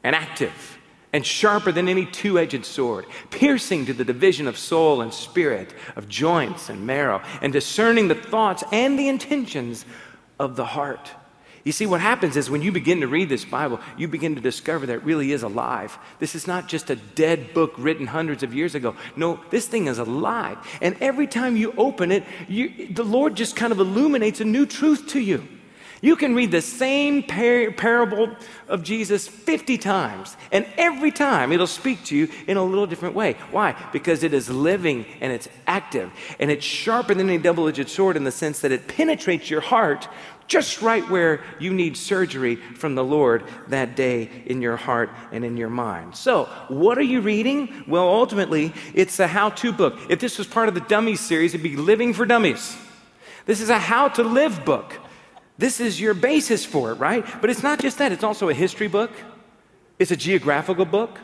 and 0.04 0.16
active 0.16 0.76
and 1.17 1.25
sharper 1.25 1.71
than 1.71 1.89
any 1.89 2.05
two 2.05 2.38
edged 2.38 2.63
sword, 2.63 3.03
piercing 3.31 3.88
to 3.88 3.93
the 3.93 4.05
division 4.05 4.47
of 4.47 4.55
soul 4.55 5.01
and 5.01 5.12
spirit, 5.12 5.74
of 5.95 6.07
joints 6.07 6.69
and 6.69 6.86
marrow, 6.86 7.24
and 7.41 7.51
discerning 7.51 8.07
the 8.07 8.13
thoughts 8.13 8.63
and 8.71 9.00
the 9.00 9.07
intentions 9.07 9.83
of 10.38 10.55
the 10.55 10.63
heart. 10.63 11.09
You 11.63 11.71
see, 11.71 11.88
what 11.88 12.01
happens 12.01 12.38
is 12.38 12.51
when 12.51 12.62
you 12.62 12.71
begin 12.71 13.01
to 13.01 13.07
read 13.07 13.29
this 13.29 13.45
Bible, 13.45 13.79
you 13.97 14.07
begin 14.07 14.36
to 14.36 14.41
discover 14.41 14.86
that 14.86 14.93
it 14.93 15.03
really 15.03 15.31
is 15.31 15.41
alive. 15.41 15.97
This 16.19 16.36
is 16.36 16.45
not 16.45 16.67
just 16.67 16.91
a 16.91 16.95
dead 16.95 17.51
book 17.51 17.74
written 17.79 18.05
hundreds 18.05 18.43
of 18.43 18.53
years 18.53 18.75
ago. 18.75 18.95
No, 19.15 19.39
this 19.50 19.67
thing 19.67 19.88
is 19.88 19.97
alive. 19.97 20.59
And 20.83 20.95
every 21.01 21.25
time 21.25 21.57
you 21.57 21.74
open 21.77 22.12
it, 22.12 22.25
you, 22.47 22.89
the 22.93 23.03
Lord 23.03 23.33
just 23.33 23.55
kind 23.55 23.71
of 23.71 23.79
illuminates 23.79 24.39
a 24.39 24.45
new 24.45 24.67
truth 24.67 25.07
to 25.07 25.19
you. 25.19 25.47
You 26.01 26.16
can 26.16 26.36
read 26.36 26.51
the 26.51 26.62
same 26.62 27.24
par- 27.24 27.72
parable 27.72 28.36
of 28.68 28.84
Jesus 28.84 29.27
50 29.27 29.77
times, 29.77 30.38
and 30.51 30.66
every 30.77 31.12
time 31.12 31.51
it'll 31.51 31.68
speak 31.68 32.04
to 32.06 32.16
you 32.16 32.30
in 32.48 32.58
a 32.58 32.63
little 32.63 32.86
different 32.86 33.16
way. 33.16 33.34
Why? 33.51 33.75
Because 33.92 34.24
it 34.24 34.34
is 34.34 34.50
living 34.50 35.06
and 35.22 35.32
it's 35.32 35.50
active, 35.66 36.12
and 36.39 36.51
it's 36.51 36.66
sharper 36.66 37.13
than 37.13 37.30
a 37.30 37.38
double 37.38 37.68
edged 37.68 37.89
sword 37.89 38.16
in 38.16 38.24
the 38.24 38.32
sense 38.32 38.60
that 38.60 38.72
it 38.72 38.88
penetrates 38.88 39.50
your 39.50 39.62
heart 39.62 40.08
just 40.48 40.82
right 40.82 41.08
where 41.10 41.44
you 41.60 41.74
need 41.74 41.98
surgery 41.98 42.56
from 42.56 42.96
the 42.96 43.04
Lord 43.04 43.44
that 43.68 43.96
day 43.96 44.30
in 44.46 44.62
your 44.62 44.77
heart 44.77 45.10
and 45.32 45.44
in 45.44 45.58
your 45.58 45.70
mind. 45.70 46.16
So, 46.16 46.46
what 46.70 46.98
are 46.98 47.04
you 47.04 47.22
reading? 47.22 47.84
Well, 47.86 48.08
ultimately, 48.08 48.74
it's 48.94 49.20
a 49.20 49.27
how 49.27 49.50
to 49.50 49.74
book. 49.74 50.00
If 50.10 50.20
this 50.20 50.38
was 50.38 50.48
part 50.48 50.70
of 50.70 50.74
the 50.74 50.82
Dummies 50.82 51.20
series, 51.20 51.54
it'd 51.54 51.63
be 51.63 51.75
Living 51.75 52.13
for 52.13 52.25
Dummies. 52.25 52.77
This 53.46 53.60
is 53.60 53.70
a 53.70 53.77
how 53.77 54.08
to 54.10 54.24
live 54.24 54.63
book. 54.63 55.00
This 55.57 55.79
is 55.79 55.99
your 55.99 56.13
basis 56.13 56.63
for 56.63 56.91
it, 56.91 56.95
right? 56.95 57.25
But 57.41 57.49
it's 57.49 57.63
not 57.63 57.79
just 57.79 57.97
that, 57.97 58.11
it's 58.11 58.23
also 58.23 58.49
a 58.49 58.53
history 58.53 58.87
book, 58.87 59.11
it's 59.97 60.11
a 60.11 60.15
geographical 60.15 60.85
book, 60.85 61.19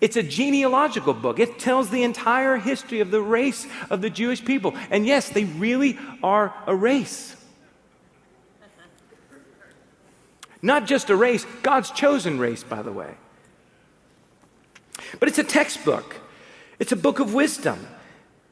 it's 0.00 0.16
a 0.16 0.22
genealogical 0.22 1.14
book. 1.14 1.38
It 1.38 1.58
tells 1.58 1.90
the 1.90 2.02
entire 2.02 2.56
history 2.56 3.00
of 3.00 3.10
the 3.10 3.20
race 3.20 3.66
of 3.90 4.00
the 4.00 4.10
Jewish 4.10 4.44
people. 4.44 4.74
And 4.90 5.06
yes, 5.06 5.28
they 5.28 5.44
really 5.44 5.98
are 6.22 6.54
a 6.66 6.74
race. 6.74 7.36
Not 10.62 10.86
just 10.86 11.10
a 11.10 11.16
race, 11.16 11.44
God's 11.62 11.90
chosen 11.90 12.38
race, 12.38 12.64
by 12.64 12.80
the 12.80 12.92
way. 12.92 13.14
But 15.20 15.28
it's 15.28 15.38
a 15.38 15.44
textbook, 15.44 16.16
it's 16.78 16.92
a 16.92 16.96
book 16.96 17.20
of 17.20 17.34
wisdom. 17.34 17.86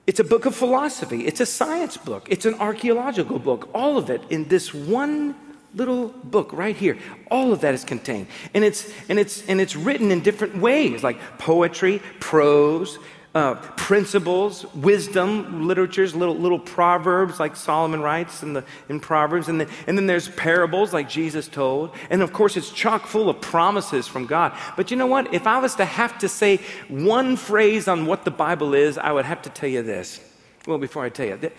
It's 0.06 0.18
a 0.18 0.24
book 0.24 0.46
of 0.46 0.54
philosophy. 0.54 1.26
It's 1.26 1.40
a 1.40 1.46
science 1.46 1.96
book. 1.96 2.26
It's 2.28 2.44
an 2.44 2.54
archaeological 2.54 3.38
book. 3.38 3.68
All 3.72 3.96
of 3.96 4.10
it 4.10 4.22
in 4.30 4.48
this 4.48 4.74
one 4.74 5.36
little 5.74 6.08
book 6.08 6.52
right 6.52 6.76
here. 6.76 6.98
All 7.30 7.52
of 7.52 7.60
that 7.60 7.72
is 7.72 7.84
contained. 7.84 8.26
And 8.52 8.64
it's, 8.64 8.92
and 9.08 9.18
it's, 9.18 9.46
and 9.48 9.60
it's 9.60 9.76
written 9.76 10.10
in 10.10 10.20
different 10.20 10.56
ways, 10.58 11.02
like 11.02 11.18
poetry, 11.38 12.02
prose, 12.20 12.98
uh, 13.34 13.54
principles, 13.76 14.66
wisdom, 14.74 15.66
literatures, 15.66 16.14
little, 16.14 16.36
little 16.36 16.58
proverbs 16.58 17.40
like 17.40 17.56
Solomon 17.56 18.02
writes 18.02 18.42
in, 18.42 18.52
the, 18.52 18.64
in 18.90 19.00
Proverbs. 19.00 19.48
And 19.48 19.58
then, 19.58 19.68
and 19.86 19.96
then 19.96 20.06
there's 20.06 20.28
parables 20.28 20.92
like 20.92 21.08
Jesus 21.08 21.48
told. 21.48 21.94
And 22.10 22.20
of 22.20 22.32
course, 22.34 22.58
it's 22.58 22.70
chock 22.70 23.06
full 23.06 23.30
of 23.30 23.40
promises 23.40 24.06
from 24.06 24.26
God. 24.26 24.54
But 24.76 24.90
you 24.90 24.98
know 24.98 25.06
what? 25.06 25.32
If 25.32 25.46
I 25.46 25.58
was 25.60 25.76
to 25.76 25.84
have 25.86 26.18
to 26.18 26.28
say 26.28 26.58
one 26.88 27.36
phrase 27.36 27.88
on 27.88 28.04
what 28.04 28.26
the 28.26 28.30
Bible 28.30 28.74
is, 28.74 28.98
I 28.98 29.12
would 29.12 29.24
have 29.24 29.40
to 29.42 29.50
tell 29.50 29.70
you 29.70 29.82
this. 29.82 30.20
Well, 30.66 30.78
before 30.78 31.04
I 31.04 31.08
tell 31.08 31.26
you, 31.26 31.50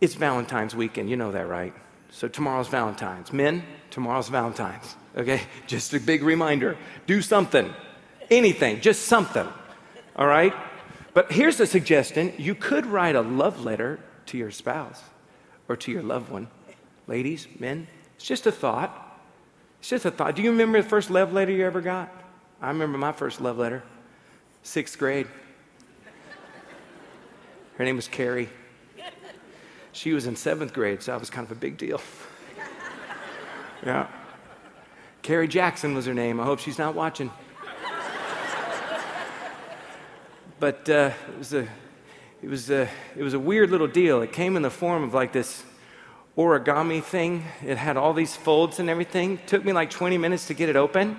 it's 0.00 0.14
Valentine's 0.14 0.74
weekend. 0.74 1.10
You 1.10 1.16
know 1.16 1.32
that, 1.32 1.48
right? 1.48 1.74
So 2.10 2.28
tomorrow's 2.28 2.68
Valentine's. 2.68 3.30
Men, 3.30 3.62
tomorrow's 3.90 4.30
Valentine's. 4.30 4.96
Okay? 5.18 5.42
Just 5.66 5.92
a 5.92 6.00
big 6.00 6.22
reminder 6.22 6.78
do 7.06 7.20
something, 7.20 7.74
anything, 8.30 8.80
just 8.80 9.02
something 9.02 9.46
all 10.16 10.26
right? 10.26 10.54
But 11.14 11.32
here's 11.32 11.60
a 11.60 11.66
suggestion 11.66 12.32
you 12.38 12.54
could 12.54 12.86
write 12.86 13.16
a 13.16 13.22
love 13.22 13.64
letter 13.64 14.00
to 14.26 14.38
your 14.38 14.50
spouse 14.50 15.02
or 15.68 15.76
to 15.76 15.92
your 15.92 16.02
loved 16.02 16.30
one. 16.30 16.48
Ladies, 17.06 17.46
men, 17.58 17.86
it's 18.16 18.26
just 18.26 18.46
a 18.46 18.52
thought. 18.52 19.20
It's 19.80 19.88
just 19.88 20.04
a 20.04 20.10
thought. 20.10 20.34
Do 20.34 20.42
you 20.42 20.50
remember 20.50 20.82
the 20.82 20.88
first 20.88 21.10
love 21.10 21.32
letter 21.32 21.52
you 21.52 21.64
ever 21.64 21.80
got? 21.80 22.10
I 22.60 22.68
remember 22.68 22.98
my 22.98 23.12
first 23.12 23.40
love 23.40 23.58
letter, 23.58 23.82
sixth 24.62 24.98
grade. 24.98 25.26
Her 27.76 27.84
name 27.84 27.96
was 27.96 28.08
Carrie. 28.08 28.48
She 29.92 30.12
was 30.12 30.26
in 30.26 30.36
seventh 30.36 30.72
grade, 30.72 31.02
so 31.02 31.12
that 31.12 31.20
was 31.20 31.30
kind 31.30 31.46
of 31.46 31.52
a 31.52 31.60
big 31.60 31.78
deal. 31.78 32.00
yeah. 33.86 34.08
Carrie 35.22 35.48
Jackson 35.48 35.94
was 35.94 36.06
her 36.06 36.14
name. 36.14 36.38
I 36.40 36.44
hope 36.44 36.58
she's 36.58 36.78
not 36.78 36.94
watching. 36.94 37.30
But 40.58 40.88
uh, 40.88 41.10
it 41.28 41.38
was 41.38 41.52
a 41.52 41.68
it 42.42 42.48
was 42.48 42.70
a 42.70 42.88
it 43.16 43.22
was 43.22 43.34
a 43.34 43.38
weird 43.38 43.70
little 43.70 43.86
deal. 43.86 44.22
It 44.22 44.32
came 44.32 44.56
in 44.56 44.62
the 44.62 44.70
form 44.70 45.02
of 45.04 45.14
like 45.14 45.32
this 45.32 45.64
origami 46.36 47.02
thing. 47.02 47.44
It 47.64 47.78
had 47.78 47.96
all 47.96 48.12
these 48.12 48.36
folds 48.36 48.78
and 48.78 48.90
everything. 48.90 49.34
It 49.34 49.46
took 49.46 49.64
me 49.64 49.72
like 49.72 49.90
20 49.90 50.18
minutes 50.18 50.46
to 50.48 50.54
get 50.54 50.68
it 50.68 50.76
open. 50.76 51.18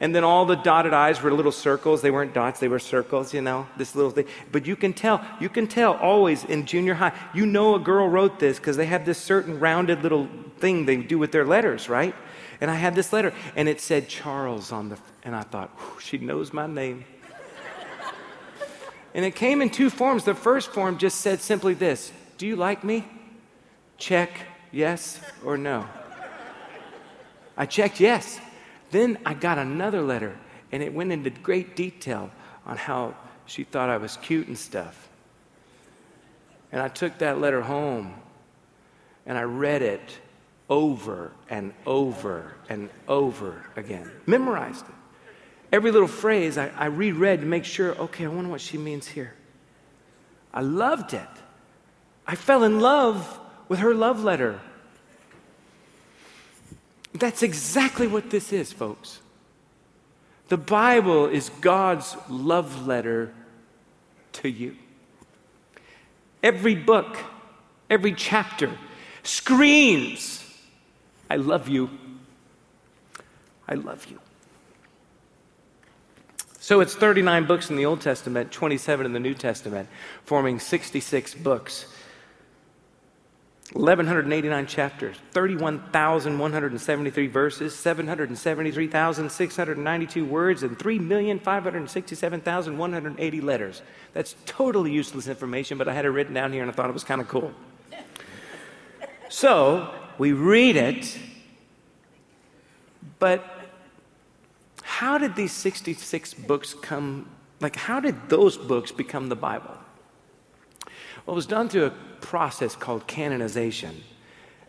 And 0.00 0.12
then 0.12 0.24
all 0.24 0.46
the 0.46 0.56
dotted 0.56 0.92
I's 0.92 1.22
were 1.22 1.32
little 1.32 1.52
circles. 1.52 2.02
They 2.02 2.10
weren't 2.10 2.34
dots, 2.34 2.58
they 2.58 2.66
were 2.66 2.80
circles, 2.80 3.32
you 3.32 3.40
know, 3.40 3.68
this 3.76 3.94
little 3.94 4.10
thing. 4.10 4.26
But 4.50 4.66
you 4.66 4.74
can 4.74 4.92
tell, 4.92 5.24
you 5.40 5.48
can 5.48 5.68
tell 5.68 5.92
always 5.94 6.42
in 6.42 6.66
junior 6.66 6.94
high, 6.94 7.12
you 7.32 7.46
know 7.46 7.76
a 7.76 7.78
girl 7.78 8.08
wrote 8.08 8.40
this 8.40 8.58
because 8.58 8.76
they 8.76 8.86
have 8.86 9.04
this 9.04 9.18
certain 9.18 9.60
rounded 9.60 10.02
little 10.02 10.28
thing 10.58 10.86
they 10.86 10.96
do 10.96 11.20
with 11.20 11.30
their 11.30 11.46
letters, 11.46 11.88
right? 11.88 12.16
And 12.60 12.68
I 12.68 12.74
had 12.74 12.96
this 12.96 13.12
letter 13.12 13.32
and 13.54 13.68
it 13.68 13.80
said 13.80 14.08
Charles 14.08 14.72
on 14.72 14.88
the, 14.88 14.98
and 15.22 15.36
I 15.36 15.42
thought, 15.42 15.70
she 16.00 16.18
knows 16.18 16.52
my 16.52 16.66
name. 16.66 17.04
And 19.14 19.24
it 19.24 19.34
came 19.34 19.60
in 19.60 19.70
two 19.70 19.90
forms. 19.90 20.24
The 20.24 20.34
first 20.34 20.70
form 20.70 20.98
just 20.98 21.20
said 21.20 21.40
simply 21.40 21.74
this 21.74 22.12
Do 22.38 22.46
you 22.46 22.56
like 22.56 22.82
me? 22.84 23.06
Check 23.98 24.30
yes 24.70 25.20
or 25.44 25.56
no. 25.56 25.86
I 27.56 27.66
checked 27.66 28.00
yes. 28.00 28.40
Then 28.90 29.18
I 29.24 29.34
got 29.34 29.58
another 29.58 30.02
letter, 30.02 30.36
and 30.70 30.82
it 30.82 30.92
went 30.92 31.12
into 31.12 31.30
great 31.30 31.76
detail 31.76 32.30
on 32.66 32.76
how 32.76 33.14
she 33.46 33.64
thought 33.64 33.88
I 33.88 33.96
was 33.96 34.16
cute 34.18 34.48
and 34.48 34.58
stuff. 34.58 35.08
And 36.70 36.80
I 36.80 36.88
took 36.88 37.18
that 37.18 37.38
letter 37.38 37.60
home 37.60 38.14
and 39.26 39.36
I 39.36 39.42
read 39.42 39.82
it 39.82 40.18
over 40.68 41.32
and 41.50 41.74
over 41.86 42.54
and 42.68 42.88
over 43.06 43.66
again, 43.76 44.10
memorized 44.26 44.88
it 44.88 44.94
every 45.72 45.90
little 45.90 46.06
phrase 46.06 46.58
I, 46.58 46.70
I 46.76 46.86
reread 46.86 47.40
to 47.40 47.46
make 47.46 47.64
sure, 47.64 47.96
okay, 47.96 48.26
I 48.26 48.28
wonder 48.28 48.50
what 48.50 48.60
she 48.60 48.78
means 48.78 49.08
here. 49.08 49.34
I 50.52 50.60
loved 50.60 51.14
it. 51.14 51.28
I 52.26 52.36
fell 52.36 52.62
in 52.62 52.78
love 52.78 53.40
with 53.68 53.80
her 53.80 53.94
love 53.94 54.22
letter. 54.22 54.60
That's 57.14 57.42
exactly 57.42 58.06
what 58.06 58.30
this 58.30 58.52
is, 58.52 58.72
folks. 58.72 59.20
The 60.48 60.56
Bible 60.58 61.26
is 61.26 61.48
God's 61.60 62.16
love 62.28 62.86
letter 62.86 63.32
to 64.34 64.48
you. 64.48 64.76
Every 66.42 66.74
book, 66.74 67.16
every 67.88 68.12
chapter 68.12 68.70
screams, 69.22 70.44
I 71.30 71.36
love 71.36 71.68
you. 71.68 71.90
I 73.66 73.74
love 73.74 74.06
you. 74.10 74.18
So 76.62 76.80
it's 76.80 76.94
39 76.94 77.46
books 77.46 77.68
in 77.70 77.76
the 77.76 77.86
Old 77.86 78.02
Testament, 78.02 78.52
27 78.52 79.04
in 79.04 79.12
the 79.12 79.18
New 79.18 79.34
Testament, 79.34 79.88
forming 80.22 80.60
66 80.60 81.34
books. 81.34 81.86
1,189 83.72 84.68
chapters, 84.68 85.16
31,173 85.32 87.26
verses, 87.26 87.74
773,692 87.74 90.24
words, 90.24 90.62
and 90.62 90.78
3,567,180 90.78 93.42
letters. 93.42 93.82
That's 94.12 94.36
totally 94.46 94.92
useless 94.92 95.26
information, 95.26 95.78
but 95.78 95.88
I 95.88 95.94
had 95.94 96.04
it 96.04 96.10
written 96.10 96.32
down 96.32 96.52
here 96.52 96.62
and 96.62 96.70
I 96.70 96.74
thought 96.74 96.88
it 96.88 96.94
was 96.94 97.02
kind 97.02 97.20
of 97.20 97.26
cool. 97.26 97.50
So 99.28 99.92
we 100.16 100.30
read 100.30 100.76
it, 100.76 101.18
but 103.18 103.51
how 105.02 105.18
did 105.18 105.34
these 105.34 105.50
66 105.50 106.32
books 106.34 106.74
come? 106.74 107.28
Like, 107.58 107.74
how 107.74 107.98
did 107.98 108.28
those 108.28 108.56
books 108.56 108.92
become 108.92 109.28
the 109.28 109.34
Bible? 109.34 109.76
Well, 111.26 111.34
it 111.34 111.40
was 111.42 111.46
done 111.46 111.68
through 111.68 111.86
a 111.86 111.94
process 112.20 112.76
called 112.76 113.08
canonization. 113.08 113.96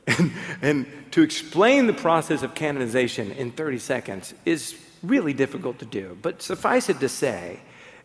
And, 0.07 0.31
and, 0.61 0.87
to 1.11 1.21
explain 1.21 1.85
the 1.85 1.93
process 1.93 2.41
of 2.41 2.55
canonization 2.55 3.31
in 3.31 3.51
30 3.51 3.77
seconds 3.77 4.33
is 4.43 4.75
really 5.03 5.33
difficult 5.33 5.77
to 5.79 5.85
do. 5.85 6.17
But 6.21 6.41
suffice 6.41 6.89
it 6.89 6.99
to 6.99 7.07
say, 7.07 7.59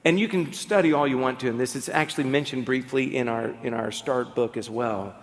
and 0.05 0.21
you 0.21 0.29
can 0.29 0.53
study 0.53 0.93
all 0.93 1.09
you 1.09 1.19
want 1.19 1.41
to 1.41 1.49
in 1.49 1.57
this, 1.57 1.75
it's 1.75 1.89
actually 1.89 2.25
mentioned 2.25 2.67
briefly 2.67 3.17
in 3.17 3.27
our, 3.27 3.49
in 3.65 3.73
our 3.73 3.91
start 3.91 4.37
book 4.37 4.57
as 4.59 4.69
well. 4.69 5.17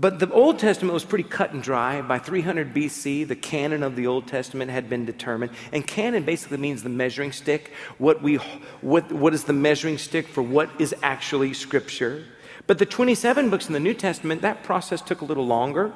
But 0.00 0.18
the 0.18 0.32
Old 0.32 0.58
Testament 0.58 0.94
was 0.94 1.04
pretty 1.04 1.28
cut 1.28 1.52
and 1.52 1.62
dry. 1.62 2.00
By 2.00 2.18
300 2.18 2.72
BC, 2.72 3.28
the 3.28 3.36
canon 3.36 3.82
of 3.82 3.96
the 3.96 4.06
Old 4.06 4.26
Testament 4.26 4.70
had 4.70 4.88
been 4.88 5.04
determined. 5.04 5.52
And 5.72 5.86
canon 5.86 6.22
basically 6.22 6.56
means 6.56 6.82
the 6.82 6.88
measuring 6.88 7.32
stick. 7.32 7.72
What, 7.98 8.22
we, 8.22 8.36
what, 8.80 9.12
what 9.12 9.34
is 9.34 9.44
the 9.44 9.52
measuring 9.52 9.98
stick 9.98 10.26
for 10.26 10.42
what 10.42 10.70
is 10.78 10.94
actually 11.02 11.52
Scripture? 11.52 12.24
But 12.70 12.78
the 12.78 12.86
27 12.86 13.50
books 13.50 13.66
in 13.66 13.72
the 13.72 13.80
New 13.80 13.94
Testament, 13.94 14.42
that 14.42 14.62
process 14.62 15.02
took 15.02 15.22
a 15.22 15.24
little 15.24 15.44
longer 15.44 15.92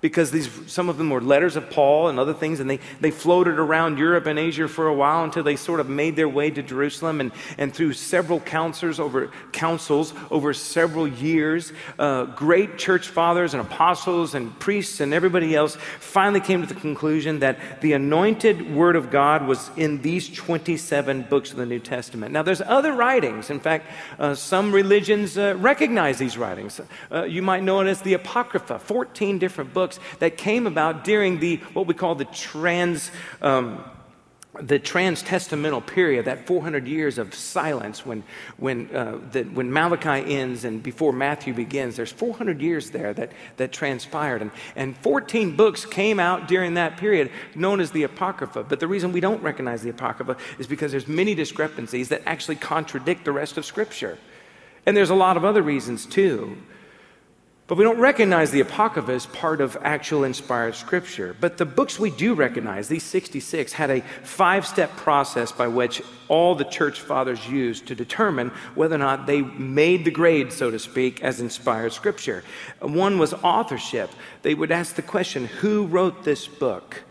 because 0.00 0.30
these, 0.30 0.48
some 0.70 0.88
of 0.88 0.96
them 0.96 1.10
were 1.10 1.20
letters 1.20 1.56
of 1.56 1.70
Paul 1.70 2.08
and 2.08 2.18
other 2.18 2.34
things, 2.34 2.60
and 2.60 2.70
they, 2.70 2.78
they 3.00 3.10
floated 3.10 3.58
around 3.58 3.98
Europe 3.98 4.26
and 4.26 4.38
Asia 4.38 4.68
for 4.68 4.86
a 4.86 4.94
while 4.94 5.24
until 5.24 5.42
they 5.42 5.56
sort 5.56 5.80
of 5.80 5.88
made 5.88 6.14
their 6.14 6.28
way 6.28 6.50
to 6.50 6.62
Jerusalem. 6.62 7.20
And, 7.20 7.32
and 7.56 7.74
through 7.74 7.94
several 7.94 8.40
councils 8.40 9.00
over, 9.00 9.32
councils 9.52 10.14
over 10.30 10.54
several 10.54 11.08
years, 11.08 11.72
uh, 11.98 12.26
great 12.26 12.78
church 12.78 13.08
fathers 13.08 13.54
and 13.54 13.60
apostles 13.60 14.34
and 14.34 14.56
priests 14.60 15.00
and 15.00 15.12
everybody 15.12 15.54
else 15.54 15.76
finally 15.98 16.40
came 16.40 16.60
to 16.60 16.72
the 16.72 16.80
conclusion 16.80 17.40
that 17.40 17.80
the 17.80 17.94
anointed 17.94 18.74
Word 18.74 18.94
of 18.94 19.10
God 19.10 19.46
was 19.46 19.70
in 19.76 20.02
these 20.02 20.28
27 20.28 21.22
books 21.22 21.50
of 21.50 21.56
the 21.56 21.66
New 21.66 21.80
Testament. 21.80 22.32
Now, 22.32 22.42
there's 22.42 22.60
other 22.60 22.92
writings. 22.92 23.50
In 23.50 23.60
fact, 23.60 23.90
uh, 24.18 24.34
some 24.34 24.72
religions 24.72 25.36
uh, 25.36 25.56
recognize 25.58 26.17
these 26.18 26.36
writings. 26.36 26.80
Uh, 27.10 27.24
you 27.24 27.42
might 27.42 27.62
know 27.62 27.80
it 27.80 27.86
as 27.86 28.02
the 28.02 28.14
Apocrypha, 28.14 28.78
14 28.78 29.38
different 29.38 29.72
books 29.72 29.98
that 30.18 30.36
came 30.36 30.66
about 30.66 31.04
during 31.04 31.38
the, 31.40 31.56
what 31.72 31.86
we 31.86 31.94
call 31.94 32.14
the 32.14 32.26
trans. 32.26 33.10
Um, 33.40 33.84
the 34.60 34.78
trans-testamental 34.78 35.86
period, 35.86 36.24
that 36.24 36.46
400 36.46 36.86
years 36.86 37.18
of 37.18 37.34
silence 37.34 38.04
when, 38.04 38.24
when, 38.56 38.94
uh, 38.94 39.18
the, 39.30 39.44
when 39.44 39.72
Malachi 39.72 40.34
ends 40.34 40.64
and 40.64 40.82
before 40.82 41.12
Matthew 41.12 41.54
begins, 41.54 41.96
there's 41.96 42.10
400 42.12 42.60
years 42.60 42.90
there 42.90 43.12
that, 43.14 43.32
that 43.56 43.72
transpired. 43.72 44.42
And, 44.42 44.50
and 44.74 44.96
14 44.98 45.54
books 45.54 45.84
came 45.84 46.18
out 46.18 46.48
during 46.48 46.74
that 46.74 46.96
period 46.96 47.30
known 47.54 47.80
as 47.80 47.90
the 47.90 48.02
Apocrypha. 48.04 48.64
But 48.64 48.80
the 48.80 48.88
reason 48.88 49.12
we 49.12 49.20
don't 49.20 49.42
recognize 49.42 49.82
the 49.82 49.90
Apocrypha 49.90 50.36
is 50.58 50.66
because 50.66 50.90
there's 50.90 51.08
many 51.08 51.34
discrepancies 51.34 52.08
that 52.08 52.22
actually 52.26 52.56
contradict 52.56 53.24
the 53.24 53.32
rest 53.32 53.58
of 53.58 53.64
Scripture. 53.64 54.18
And 54.88 54.96
there's 54.96 55.10
a 55.10 55.14
lot 55.14 55.36
of 55.36 55.44
other 55.44 55.60
reasons 55.60 56.06
too. 56.06 56.56
But 57.66 57.76
we 57.76 57.84
don't 57.84 58.00
recognize 58.00 58.50
the 58.50 58.60
Apocrypha 58.60 59.12
as 59.12 59.26
part 59.26 59.60
of 59.60 59.76
actual 59.82 60.24
inspired 60.24 60.76
scripture. 60.76 61.36
But 61.38 61.58
the 61.58 61.66
books 61.66 61.98
we 61.98 62.10
do 62.10 62.32
recognize, 62.32 62.88
these 62.88 63.02
66, 63.02 63.74
had 63.74 63.90
a 63.90 64.00
five 64.22 64.66
step 64.66 64.96
process 64.96 65.52
by 65.52 65.66
which 65.66 66.00
all 66.28 66.54
the 66.54 66.64
church 66.64 67.02
fathers 67.02 67.46
used 67.46 67.86
to 67.88 67.94
determine 67.94 68.48
whether 68.74 68.94
or 68.94 68.98
not 68.98 69.26
they 69.26 69.42
made 69.42 70.06
the 70.06 70.10
grade, 70.10 70.54
so 70.54 70.70
to 70.70 70.78
speak, 70.78 71.22
as 71.22 71.38
inspired 71.38 71.92
scripture. 71.92 72.42
One 72.80 73.18
was 73.18 73.34
authorship. 73.34 74.08
They 74.40 74.54
would 74.54 74.72
ask 74.72 74.94
the 74.94 75.02
question 75.02 75.44
who 75.44 75.84
wrote 75.84 76.24
this 76.24 76.48
book? 76.48 77.02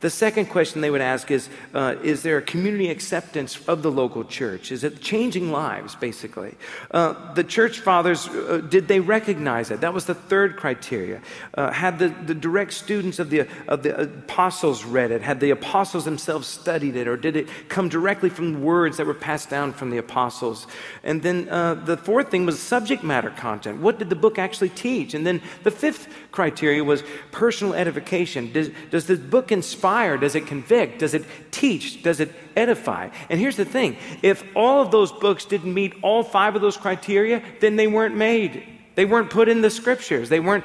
The 0.00 0.10
second 0.10 0.46
question 0.46 0.82
they 0.82 0.90
would 0.90 1.00
ask 1.00 1.30
is 1.30 1.48
uh, 1.72 1.96
Is 2.02 2.22
there 2.22 2.36
a 2.36 2.42
community 2.42 2.90
acceptance 2.90 3.66
of 3.66 3.82
the 3.82 3.90
local 3.90 4.24
church? 4.24 4.70
Is 4.70 4.84
it 4.84 5.00
changing 5.00 5.50
lives, 5.50 5.94
basically? 5.94 6.54
Uh, 6.90 7.32
the 7.32 7.42
church 7.42 7.80
fathers, 7.80 8.28
uh, 8.28 8.60
did 8.68 8.88
they 8.88 9.00
recognize 9.00 9.70
it? 9.70 9.80
That 9.80 9.94
was 9.94 10.04
the 10.04 10.14
third 10.14 10.56
criteria. 10.56 11.22
Uh, 11.54 11.70
had 11.70 11.98
the, 11.98 12.08
the 12.08 12.34
direct 12.34 12.74
students 12.74 13.18
of 13.18 13.30
the, 13.30 13.48
of 13.68 13.82
the 13.82 13.98
apostles 14.02 14.84
read 14.84 15.12
it? 15.12 15.22
Had 15.22 15.40
the 15.40 15.50
apostles 15.50 16.04
themselves 16.04 16.46
studied 16.46 16.94
it? 16.94 17.08
Or 17.08 17.16
did 17.16 17.34
it 17.34 17.48
come 17.70 17.88
directly 17.88 18.28
from 18.28 18.62
words 18.62 18.98
that 18.98 19.06
were 19.06 19.14
passed 19.14 19.48
down 19.48 19.72
from 19.72 19.88
the 19.88 19.96
apostles? 19.96 20.66
And 21.04 21.22
then 21.22 21.48
uh, 21.48 21.72
the 21.72 21.96
fourth 21.96 22.30
thing 22.30 22.44
was 22.44 22.60
subject 22.60 23.02
matter 23.02 23.30
content. 23.30 23.80
What 23.80 23.98
did 23.98 24.10
the 24.10 24.16
book 24.16 24.38
actually 24.38 24.70
teach? 24.70 25.14
And 25.14 25.26
then 25.26 25.40
the 25.62 25.70
fifth 25.70 26.06
criteria 26.36 26.84
was 26.84 27.02
personal 27.32 27.74
edification. 27.74 28.52
Does, 28.52 28.70
does 28.90 29.06
the 29.06 29.16
book 29.16 29.50
inspire? 29.50 30.18
Does 30.18 30.34
it 30.34 30.46
convict? 30.46 30.98
Does 30.98 31.14
it 31.14 31.24
teach? 31.50 32.02
Does 32.02 32.20
it 32.20 32.30
edify? 32.54 33.08
And 33.30 33.40
here's 33.40 33.56
the 33.56 33.64
thing 33.64 33.96
if 34.22 34.44
all 34.54 34.82
of 34.82 34.90
those 34.90 35.10
books 35.10 35.46
didn't 35.46 35.72
meet 35.72 35.94
all 36.02 36.22
five 36.22 36.54
of 36.54 36.60
those 36.60 36.76
criteria, 36.76 37.42
then 37.60 37.76
they 37.76 37.86
weren't 37.86 38.14
made. 38.14 38.62
They 38.94 39.06
weren't 39.06 39.30
put 39.30 39.48
in 39.48 39.62
the 39.62 39.70
scriptures. 39.70 40.28
They 40.28 40.40
weren't 40.40 40.64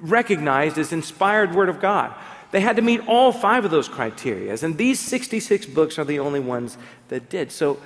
recognized 0.00 0.76
as 0.76 0.92
inspired 0.92 1.54
Word 1.54 1.68
of 1.68 1.80
God. 1.80 2.12
They 2.50 2.60
had 2.60 2.76
to 2.76 2.82
meet 2.82 3.06
all 3.06 3.32
five 3.32 3.64
of 3.64 3.70
those 3.70 3.88
criteria. 3.88 4.56
And 4.60 4.76
these 4.76 4.98
66 5.00 5.66
books 5.66 5.98
are 5.98 6.04
the 6.04 6.18
only 6.18 6.40
ones 6.40 6.76
that 7.08 7.28
did. 7.28 7.52
So, 7.52 7.78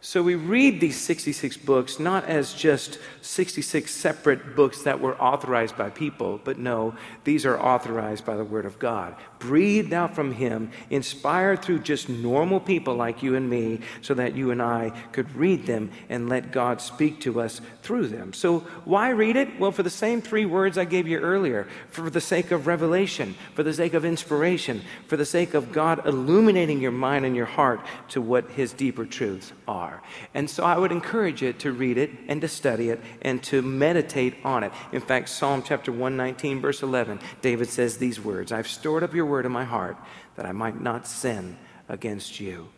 so 0.00 0.22
we 0.22 0.34
read 0.34 0.80
these 0.80 0.98
66 0.98 1.58
books 1.58 1.98
not 1.98 2.24
as 2.24 2.54
just 2.54 2.98
66 3.20 3.92
separate 3.94 4.56
books 4.56 4.82
that 4.82 5.00
were 5.00 5.20
authorized 5.20 5.76
by 5.76 5.90
people, 5.90 6.40
but 6.42 6.58
no, 6.58 6.94
these 7.24 7.44
are 7.44 7.60
authorized 7.60 8.24
by 8.24 8.36
the 8.36 8.44
Word 8.44 8.64
of 8.64 8.78
God, 8.78 9.14
breathed 9.40 9.92
out 9.92 10.14
from 10.14 10.30
Him, 10.30 10.70
inspired 10.90 11.62
through 11.62 11.80
just 11.80 12.08
normal 12.08 12.60
people 12.60 12.94
like 12.94 13.22
you 13.22 13.34
and 13.34 13.50
me, 13.50 13.80
so 14.02 14.14
that 14.14 14.36
you 14.36 14.52
and 14.52 14.62
I 14.62 14.90
could 15.10 15.34
read 15.34 15.66
them 15.66 15.90
and 16.08 16.28
let 16.28 16.52
God 16.52 16.80
speak 16.80 17.20
to 17.22 17.40
us 17.40 17.60
through 17.82 18.06
them. 18.06 18.32
So 18.32 18.60
why 18.84 19.08
read 19.10 19.34
it? 19.34 19.58
Well, 19.58 19.72
for 19.72 19.82
the 19.82 19.90
same 19.90 20.22
three 20.22 20.44
words 20.44 20.78
I 20.78 20.84
gave 20.84 21.08
you 21.08 21.18
earlier 21.18 21.66
for 21.88 22.08
the 22.08 22.20
sake 22.20 22.52
of 22.52 22.68
revelation, 22.68 23.34
for 23.54 23.64
the 23.64 23.72
sake 23.74 23.94
of 23.94 24.04
inspiration, 24.04 24.82
for 25.08 25.16
the 25.16 25.24
sake 25.24 25.54
of 25.54 25.72
God 25.72 26.06
illuminating 26.06 26.80
your 26.80 26.92
mind 26.92 27.24
and 27.24 27.34
your 27.34 27.46
heart 27.46 27.80
to 28.10 28.20
what 28.20 28.50
His 28.50 28.72
deeper 28.72 29.04
truths 29.04 29.52
are. 29.66 30.02
And 30.34 30.48
so 30.48 30.64
I 30.64 30.76
would 30.76 30.92
encourage 30.92 31.42
you 31.42 31.52
to 31.54 31.72
read 31.72 31.98
it 31.98 32.10
and 32.28 32.40
to 32.42 32.48
study 32.48 32.90
it 32.90 33.00
and 33.22 33.42
to 33.44 33.62
meditate 33.62 34.34
on 34.44 34.64
it. 34.64 34.72
In 34.92 35.00
fact, 35.00 35.30
Psalm 35.30 35.62
chapter 35.62 35.90
119, 35.90 36.60
verse 36.60 36.82
11, 36.82 37.20
David 37.40 37.68
says 37.68 37.96
these 37.96 38.20
words 38.20 38.52
I've 38.52 38.68
stored 38.68 39.02
up 39.02 39.14
your 39.14 39.26
word 39.30 39.46
in 39.46 39.52
my 39.52 39.64
heart 39.64 39.96
that 40.36 40.44
I 40.44 40.52
might 40.52 40.80
not 40.80 41.06
sin 41.06 41.56
against 41.88 42.40
you. 42.40 42.68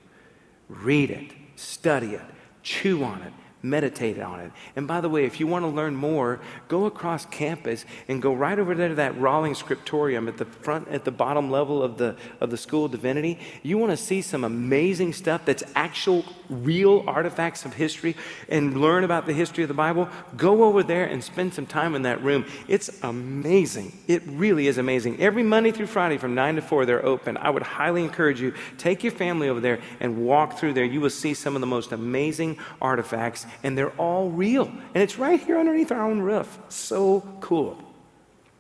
Read 0.69 1.11
it, 1.11 1.33
study 1.57 2.15
it, 2.15 2.23
chew 2.63 3.03
on 3.03 3.23
it, 3.23 3.33
meditate 3.63 4.19
on 4.19 4.41
it. 4.41 4.53
And 4.75 4.89
by 4.89 5.01
the 5.01 5.09
way, 5.09 5.25
if 5.25 5.39
you 5.39 5.47
want 5.47 5.65
to 5.65 5.69
learn 5.69 5.95
more, 5.95 6.41
go 6.69 6.87
across 6.87 7.25
campus 7.27 7.85
and 8.09 8.21
go 8.21 8.33
right 8.33 8.59
over 8.59 8.75
there 8.75 8.89
to 8.89 8.95
that 8.97 9.19
Rawlings 9.19 9.59
Scriptorium 9.59 10.29
at 10.29 10.37
the 10.37 10.45
front, 10.45 10.89
at 10.89 11.05
the 11.05 11.11
bottom 11.11 11.51
level 11.51 11.83
of 11.83 11.97
the, 11.99 12.17
of 12.41 12.51
the 12.51 12.57
School 12.57 12.87
of 12.87 12.91
Divinity. 12.91 13.39
You 13.63 13.79
want 13.79 13.91
to 13.91 13.97
see 13.97 14.21
some 14.23 14.45
amazing 14.45 15.13
stuff 15.13 15.45
that's 15.45 15.63
actual, 15.75 16.25
real 16.49 17.05
artifacts 17.07 17.65
of 17.65 17.75
history 17.75 18.17
and 18.49 18.81
learn 18.81 19.05
about 19.05 19.27
the 19.27 19.33
history 19.33 19.63
of 19.63 19.69
the 19.69 19.75
Bible. 19.75 20.09
Go 20.37 20.65
over 20.65 20.83
there 20.83 21.05
and 21.05 21.23
spend 21.23 21.55
some 21.55 21.67
time 21.67 21.95
in 21.95 22.03
that 22.03 22.23
room. 22.23 22.45
It's 22.67 23.03
amazing. 23.03 23.97
It 24.09 24.23
really 24.27 24.67
is 24.67 24.79
amazing. 24.79 25.21
Every 25.21 25.43
Monday 25.43 25.71
through 25.71 25.87
Friday 25.87 26.19
from 26.19 26.35
9 26.35 26.57
to 26.57 26.63
4, 26.63 26.87
they're 26.87 27.05
open. 27.05 27.37
I 27.37 27.51
would 27.51 27.63
highly 27.63 28.03
encourage 28.03 28.41
you, 28.41 28.55
take 28.79 29.05
your 29.05 29.13
family 29.13 29.49
over 29.49 29.61
there 29.61 29.81
and 30.01 30.25
walk 30.25 30.59
through 30.59 30.73
there. 30.73 30.85
You 30.85 31.01
will 31.01 31.11
see 31.11 31.35
some 31.35 31.55
of 31.55 31.61
the 31.61 31.67
most 31.67 31.93
amazing 31.93 32.59
artifacts 32.81 33.47
and 33.63 33.77
they're 33.77 33.91
all 33.93 34.31
real. 34.31 34.67
And 34.67 35.03
it's 35.03 35.19
right 35.19 35.41
here 35.41 35.59
underneath 35.59 35.93
our 35.93 36.03
own 36.09 36.21
roof. 36.21 36.59
So 36.69 37.21
cool. 37.41 37.79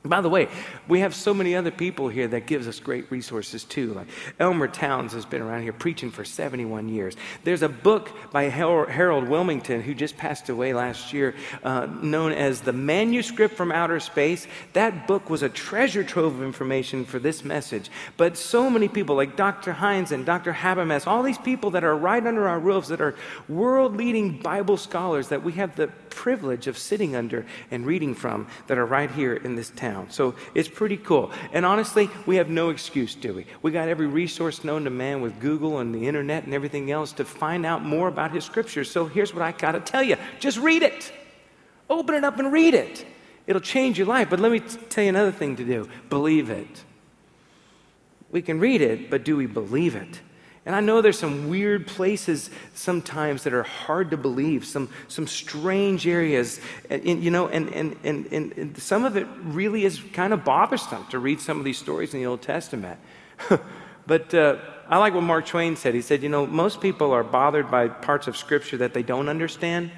By 0.04 0.20
the 0.20 0.28
way, 0.28 0.48
we 0.88 0.98
have 0.98 1.14
so 1.14 1.32
many 1.32 1.54
other 1.54 1.70
people 1.70 2.08
here 2.08 2.26
that 2.26 2.48
gives 2.48 2.66
us 2.66 2.80
great 2.80 3.08
resources 3.12 3.62
too. 3.62 3.94
Like 3.94 4.08
Elmer 4.40 4.66
Towns 4.66 5.12
has 5.12 5.24
been 5.24 5.40
around 5.40 5.62
here 5.62 5.72
preaching 5.72 6.10
for 6.10 6.24
71 6.24 6.88
years. 6.88 7.14
There's 7.44 7.62
a 7.62 7.68
book 7.68 8.10
by 8.32 8.44
Harold 8.44 9.28
Wilmington, 9.28 9.80
who 9.80 9.94
just 9.94 10.16
passed 10.16 10.48
away 10.48 10.74
last 10.74 11.12
year, 11.12 11.36
uh, 11.62 11.86
known 11.86 12.32
as 12.32 12.62
The 12.62 12.72
Manuscript 12.72 13.54
from 13.54 13.70
Outer 13.70 14.00
Space. 14.00 14.48
That 14.72 15.06
book 15.06 15.30
was 15.30 15.44
a 15.44 15.48
treasure 15.48 16.02
trove 16.02 16.34
of 16.34 16.42
information 16.42 17.04
for 17.04 17.20
this 17.20 17.44
message. 17.44 17.88
But 18.16 18.36
so 18.36 18.68
many 18.68 18.88
people, 18.88 19.14
like 19.14 19.36
Dr. 19.36 19.72
Hines 19.72 20.10
and 20.10 20.26
Dr. 20.26 20.52
Habermas, 20.52 21.06
all 21.06 21.22
these 21.22 21.38
people 21.38 21.70
that 21.70 21.84
are 21.84 21.96
right 21.96 22.26
under 22.26 22.48
our 22.48 22.58
roofs, 22.58 22.88
that 22.88 23.00
are 23.00 23.14
world 23.48 23.96
leading 23.96 24.38
Bible 24.38 24.76
scholars 24.76 25.28
that 25.28 25.44
we 25.44 25.52
have 25.52 25.76
the 25.76 25.86
privilege 26.10 26.66
of 26.66 26.76
sitting 26.76 27.14
under 27.14 27.46
and 27.70 27.86
reading 27.86 28.14
from, 28.16 28.48
that 28.66 28.78
are 28.78 28.86
right 28.86 29.10
here 29.12 29.34
in 29.34 29.54
this 29.54 29.70
town. 29.70 29.91
So 30.08 30.34
it's 30.54 30.68
pretty 30.68 30.96
cool. 30.96 31.30
And 31.52 31.64
honestly, 31.64 32.10
we 32.26 32.36
have 32.36 32.48
no 32.48 32.70
excuse, 32.70 33.14
do 33.14 33.34
we? 33.34 33.46
We 33.62 33.70
got 33.70 33.88
every 33.88 34.06
resource 34.06 34.64
known 34.64 34.84
to 34.84 34.90
man 34.90 35.20
with 35.20 35.38
Google 35.40 35.78
and 35.78 35.94
the 35.94 36.06
internet 36.06 36.44
and 36.44 36.54
everything 36.54 36.90
else 36.90 37.12
to 37.12 37.24
find 37.24 37.64
out 37.64 37.84
more 37.84 38.08
about 38.08 38.32
his 38.32 38.44
scriptures. 38.44 38.90
So 38.90 39.06
here's 39.06 39.32
what 39.32 39.42
I 39.42 39.52
got 39.52 39.72
to 39.72 39.80
tell 39.80 40.02
you 40.02 40.16
just 40.40 40.58
read 40.58 40.82
it. 40.82 41.12
Open 41.88 42.14
it 42.14 42.24
up 42.24 42.38
and 42.38 42.52
read 42.52 42.74
it. 42.74 43.06
It'll 43.46 43.60
change 43.60 43.98
your 43.98 44.06
life. 44.06 44.30
But 44.30 44.40
let 44.40 44.52
me 44.52 44.60
t- 44.60 44.78
tell 44.88 45.04
you 45.04 45.10
another 45.10 45.32
thing 45.32 45.56
to 45.56 45.64
do 45.64 45.88
believe 46.08 46.50
it. 46.50 46.84
We 48.30 48.40
can 48.40 48.58
read 48.58 48.80
it, 48.80 49.10
but 49.10 49.24
do 49.24 49.36
we 49.36 49.46
believe 49.46 49.94
it? 49.94 50.20
And 50.64 50.76
I 50.76 50.80
know 50.80 51.00
there's 51.00 51.18
some 51.18 51.48
weird 51.48 51.88
places 51.88 52.48
sometimes 52.74 53.42
that 53.42 53.52
are 53.52 53.64
hard 53.64 54.12
to 54.12 54.16
believe, 54.16 54.64
some, 54.64 54.88
some 55.08 55.26
strange 55.26 56.06
areas, 56.06 56.60
and, 56.88 57.22
you 57.22 57.32
know, 57.32 57.48
and, 57.48 57.68
and, 57.70 57.96
and, 58.04 58.26
and 58.32 58.78
some 58.78 59.04
of 59.04 59.16
it 59.16 59.26
really 59.42 59.84
is 59.84 60.00
kind 60.12 60.32
of 60.32 60.44
bothersome 60.44 61.04
to 61.08 61.18
read 61.18 61.40
some 61.40 61.58
of 61.58 61.64
these 61.64 61.78
stories 61.78 62.14
in 62.14 62.20
the 62.20 62.26
Old 62.26 62.42
Testament. 62.42 63.00
but 64.06 64.32
uh, 64.34 64.56
I 64.88 64.98
like 64.98 65.14
what 65.14 65.24
Mark 65.24 65.46
Twain 65.46 65.74
said. 65.74 65.94
He 65.94 66.00
said, 66.00 66.22
you 66.22 66.28
know, 66.28 66.46
most 66.46 66.80
people 66.80 67.10
are 67.10 67.24
bothered 67.24 67.68
by 67.68 67.88
parts 67.88 68.28
of 68.28 68.36
Scripture 68.36 68.76
that 68.76 68.94
they 68.94 69.02
don't 69.02 69.28
understand. 69.28 69.90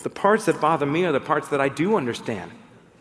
The 0.00 0.10
parts 0.10 0.46
that 0.46 0.60
bother 0.60 0.86
me 0.86 1.04
are 1.04 1.12
the 1.12 1.20
parts 1.20 1.48
that 1.50 1.60
I 1.60 1.68
do 1.68 1.96
understand, 1.96 2.50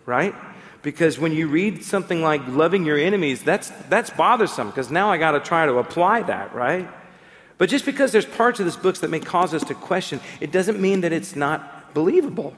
right? 0.05 0.35
Because 0.83 1.17
when 1.17 1.31
you 1.31 1.47
read 1.47 1.83
something 1.83 2.21
like 2.21 2.47
loving 2.47 2.85
your 2.85 2.97
enemies, 2.97 3.41
that's, 3.41 3.69
that's 3.89 4.11
bothersome 4.11 4.67
because 4.67 4.91
now 4.91 5.11
I 5.11 5.17
got 5.17 5.31
to 5.31 5.39
try 5.39 5.65
to 5.65 5.79
apply 5.79 6.21
that, 6.23 6.53
right? 6.53 6.87
But 7.57 7.69
just 7.69 7.85
because 7.85 8.11
there's 8.11 8.25
parts 8.25 8.59
of 8.59 8.65
this 8.65 8.75
book 8.75 8.97
that 8.97 9.09
may 9.09 9.19
cause 9.19 9.53
us 9.53 9.63
to 9.65 9.73
question, 9.73 10.19
it 10.39 10.51
doesn't 10.51 10.79
mean 10.79 11.01
that 11.01 11.11
it's 11.11 11.35
not 11.35 11.93
believable. 11.93 12.55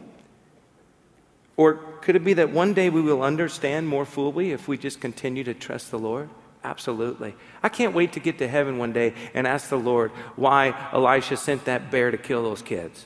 Or 1.55 1.75
could 2.01 2.15
it 2.15 2.23
be 2.23 2.33
that 2.33 2.51
one 2.51 2.73
day 2.73 2.89
we 2.89 3.01
will 3.01 3.21
understand 3.21 3.87
more 3.87 4.05
fully 4.05 4.51
if 4.51 4.67
we 4.67 4.77
just 4.77 5.01
continue 5.01 5.43
to 5.43 5.53
trust 5.53 5.91
the 5.91 5.99
Lord? 5.99 6.29
Absolutely. 6.63 7.35
I 7.63 7.69
can't 7.69 7.93
wait 7.93 8.13
to 8.13 8.19
get 8.19 8.37
to 8.39 8.47
heaven 8.47 8.77
one 8.77 8.91
day 8.91 9.13
and 9.33 9.47
ask 9.47 9.69
the 9.69 9.77
Lord 9.77 10.11
why 10.35 10.75
Elisha 10.91 11.37
sent 11.37 11.65
that 11.65 11.89
bear 11.89 12.11
to 12.11 12.17
kill 12.17 12.43
those 12.43 12.61
kids. 12.61 13.05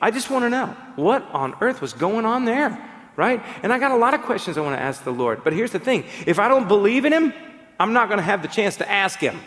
I 0.00 0.10
just 0.10 0.30
want 0.30 0.44
to 0.44 0.50
know 0.50 0.66
what 0.96 1.22
on 1.32 1.54
earth 1.60 1.80
was 1.80 1.92
going 1.92 2.24
on 2.24 2.44
there, 2.44 2.90
right? 3.16 3.42
And 3.62 3.72
I 3.72 3.78
got 3.78 3.92
a 3.92 3.96
lot 3.96 4.14
of 4.14 4.22
questions 4.22 4.58
I 4.58 4.60
want 4.60 4.76
to 4.76 4.82
ask 4.82 5.04
the 5.04 5.12
Lord. 5.12 5.44
But 5.44 5.52
here's 5.52 5.72
the 5.72 5.78
thing 5.78 6.04
if 6.26 6.38
I 6.38 6.48
don't 6.48 6.68
believe 6.68 7.04
in 7.04 7.12
Him, 7.12 7.32
I'm 7.78 7.92
not 7.92 8.08
going 8.08 8.18
to 8.18 8.24
have 8.24 8.42
the 8.42 8.48
chance 8.48 8.76
to 8.76 8.90
ask 8.90 9.18
Him, 9.18 9.38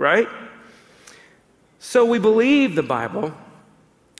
right? 0.00 0.28
So 1.78 2.04
we 2.04 2.18
believe 2.18 2.74
the 2.74 2.82
Bible, 2.82 3.34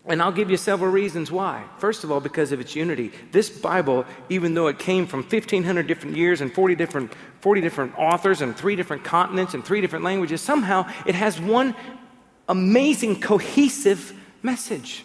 and 0.06 0.22
I'll 0.22 0.32
give 0.32 0.50
you 0.50 0.56
several 0.56 0.90
reasons 0.90 1.32
why. 1.32 1.64
First 1.78 2.04
of 2.04 2.12
all, 2.12 2.20
because 2.20 2.52
of 2.52 2.60
its 2.60 2.76
unity. 2.76 3.12
This 3.32 3.48
Bible, 3.48 4.04
even 4.28 4.54
though 4.54 4.68
it 4.68 4.78
came 4.78 5.06
from 5.06 5.22
1,500 5.22 5.86
different 5.86 6.16
years 6.16 6.42
and 6.42 6.52
40 6.52 6.74
different, 6.74 7.12
40 7.40 7.60
different 7.60 7.98
authors 7.98 8.42
and 8.42 8.56
three 8.56 8.76
different 8.76 9.04
continents 9.04 9.54
and 9.54 9.64
three 9.64 9.80
different 9.80 10.04
languages, 10.04 10.40
somehow 10.40 10.86
it 11.06 11.14
has 11.14 11.40
one 11.40 11.74
amazing, 12.48 13.20
cohesive 13.20 14.12
message. 14.42 15.04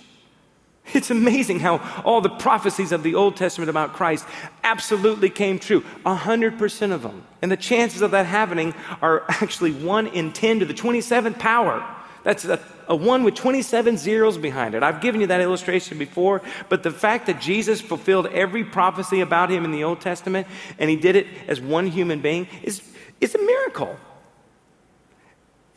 It's 0.93 1.09
amazing 1.09 1.59
how 1.59 1.77
all 2.05 2.21
the 2.21 2.29
prophecies 2.29 2.91
of 2.91 3.01
the 3.01 3.15
Old 3.15 3.35
Testament 3.35 3.69
about 3.69 3.93
Christ 3.93 4.25
absolutely 4.63 5.29
came 5.29 5.57
true. 5.57 5.83
100% 6.05 6.91
of 6.91 7.01
them. 7.01 7.23
And 7.41 7.51
the 7.51 7.57
chances 7.57 8.01
of 8.01 8.11
that 8.11 8.25
happening 8.25 8.73
are 9.01 9.23
actually 9.29 9.71
1 9.71 10.07
in 10.07 10.31
10 10.31 10.59
to 10.59 10.65
the 10.65 10.73
27th 10.73 11.39
power. 11.39 11.85
That's 12.23 12.43
a, 12.43 12.59
a, 12.87 12.95
one 12.95 13.23
with 13.23 13.35
27 13.35 13.97
zeros 13.97 14.37
behind 14.37 14.73
it. 14.73 14.81
I've 14.81 14.99
given 14.99 15.21
you 15.21 15.27
that 15.27 15.41
illustration 15.41 15.99
before, 15.99 16.41
but 16.69 16.81
the 16.81 16.89
fact 16.89 17.27
that 17.27 17.39
Jesus 17.39 17.81
fulfilled 17.81 18.27
every 18.27 18.63
prophecy 18.63 19.21
about 19.21 19.51
him 19.51 19.63
in 19.63 19.71
the 19.71 19.83
Old 19.83 20.01
Testament 20.01 20.47
and 20.79 20.89
he 20.89 20.95
did 20.95 21.15
it 21.15 21.27
as 21.47 21.61
one 21.61 21.85
human 21.85 22.21
being 22.21 22.47
is, 22.63 22.81
is 23.21 23.35
a 23.35 23.37
miracle. 23.39 23.95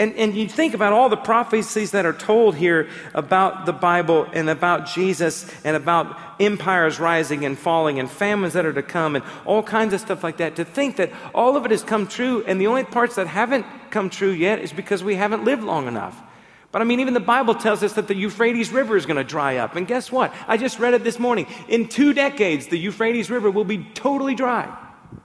And, 0.00 0.14
and 0.14 0.36
you 0.36 0.48
think 0.48 0.74
about 0.74 0.92
all 0.92 1.08
the 1.08 1.16
prophecies 1.16 1.90
that 1.90 2.06
are 2.06 2.12
told 2.12 2.54
here 2.54 2.88
about 3.14 3.66
the 3.66 3.72
Bible 3.72 4.28
and 4.32 4.48
about 4.48 4.86
Jesus 4.86 5.50
and 5.64 5.74
about 5.74 6.16
empires 6.38 7.00
rising 7.00 7.44
and 7.44 7.58
falling 7.58 7.98
and 7.98 8.08
famines 8.08 8.52
that 8.52 8.64
are 8.64 8.72
to 8.72 8.82
come 8.82 9.16
and 9.16 9.24
all 9.44 9.60
kinds 9.60 9.92
of 9.92 10.00
stuff 10.00 10.22
like 10.22 10.36
that. 10.36 10.54
To 10.56 10.64
think 10.64 10.96
that 10.96 11.10
all 11.34 11.56
of 11.56 11.64
it 11.64 11.72
has 11.72 11.82
come 11.82 12.06
true 12.06 12.44
and 12.46 12.60
the 12.60 12.68
only 12.68 12.84
parts 12.84 13.16
that 13.16 13.26
haven't 13.26 13.66
come 13.90 14.08
true 14.08 14.30
yet 14.30 14.60
is 14.60 14.72
because 14.72 15.02
we 15.02 15.16
haven't 15.16 15.44
lived 15.44 15.64
long 15.64 15.88
enough. 15.88 16.22
But 16.70 16.80
I 16.80 16.84
mean, 16.84 17.00
even 17.00 17.14
the 17.14 17.20
Bible 17.20 17.56
tells 17.56 17.82
us 17.82 17.94
that 17.94 18.06
the 18.06 18.14
Euphrates 18.14 18.70
River 18.70 18.96
is 18.96 19.04
going 19.04 19.16
to 19.16 19.24
dry 19.24 19.56
up. 19.56 19.74
And 19.74 19.84
guess 19.84 20.12
what? 20.12 20.32
I 20.46 20.58
just 20.58 20.78
read 20.78 20.94
it 20.94 21.02
this 21.02 21.18
morning. 21.18 21.48
In 21.66 21.88
two 21.88 22.12
decades, 22.12 22.68
the 22.68 22.78
Euphrates 22.78 23.30
River 23.30 23.50
will 23.50 23.64
be 23.64 23.84
totally 23.94 24.36
dry. 24.36 24.72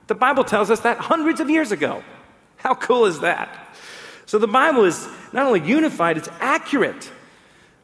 The 0.08 0.16
Bible 0.16 0.46
tells 0.46 0.72
us 0.72 0.80
that 0.80 0.98
hundreds 0.98 1.42
of 1.42 1.50
years 1.50 1.72
ago. 1.72 2.04
How 2.56 2.74
cool 2.74 3.06
is 3.06 3.20
that? 3.20 3.63
So 4.26 4.38
the 4.40 4.48
Bible 4.48 4.86
is 4.86 5.08
not 5.32 5.46
only 5.46 5.62
unified, 5.62 6.18
it's 6.18 6.30
accurate. 6.40 7.12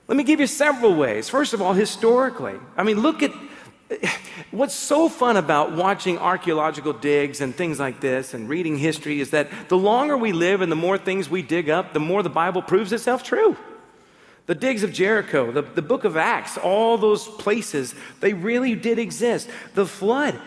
Let 0.07 0.17
me 0.17 0.23
give 0.23 0.39
you 0.39 0.47
several 0.47 0.95
ways. 0.95 1.29
First 1.29 1.53
of 1.53 1.61
all, 1.61 1.73
historically. 1.73 2.55
I 2.75 2.83
mean, 2.83 3.01
look 3.01 3.21
at 3.21 3.31
What's 4.51 4.75
so 4.75 5.09
fun 5.09 5.35
about 5.35 5.75
watching 5.75 6.19
archaeological 6.19 6.93
digs 6.93 7.41
and 7.41 7.55
things 7.55 7.79
like 7.79 7.99
this 7.99 8.33
and 8.33 8.47
reading 8.47 8.77
history 8.77 9.19
is 9.19 9.31
that 9.31 9.49
the 9.67 9.77
longer 9.77 10.15
we 10.15 10.31
live 10.31 10.61
and 10.61 10.71
the 10.71 10.75
more 10.75 10.97
things 10.97 11.29
we 11.29 11.41
dig 11.41 11.69
up, 11.69 11.93
the 11.93 11.99
more 11.99 12.21
the 12.21 12.29
Bible 12.29 12.61
proves 12.61 12.93
itself 12.93 13.23
true. 13.23 13.57
The 14.45 14.55
digs 14.55 14.83
of 14.83 14.93
Jericho, 14.93 15.51
the, 15.51 15.63
the 15.63 15.81
book 15.81 16.03
of 16.03 16.17
Acts, 16.17 16.57
all 16.57 16.97
those 16.97 17.27
places, 17.27 17.95
they 18.19 18.33
really 18.33 18.75
did 18.75 18.99
exist. 18.99 19.49
The 19.73 19.85
flood, 19.85 20.39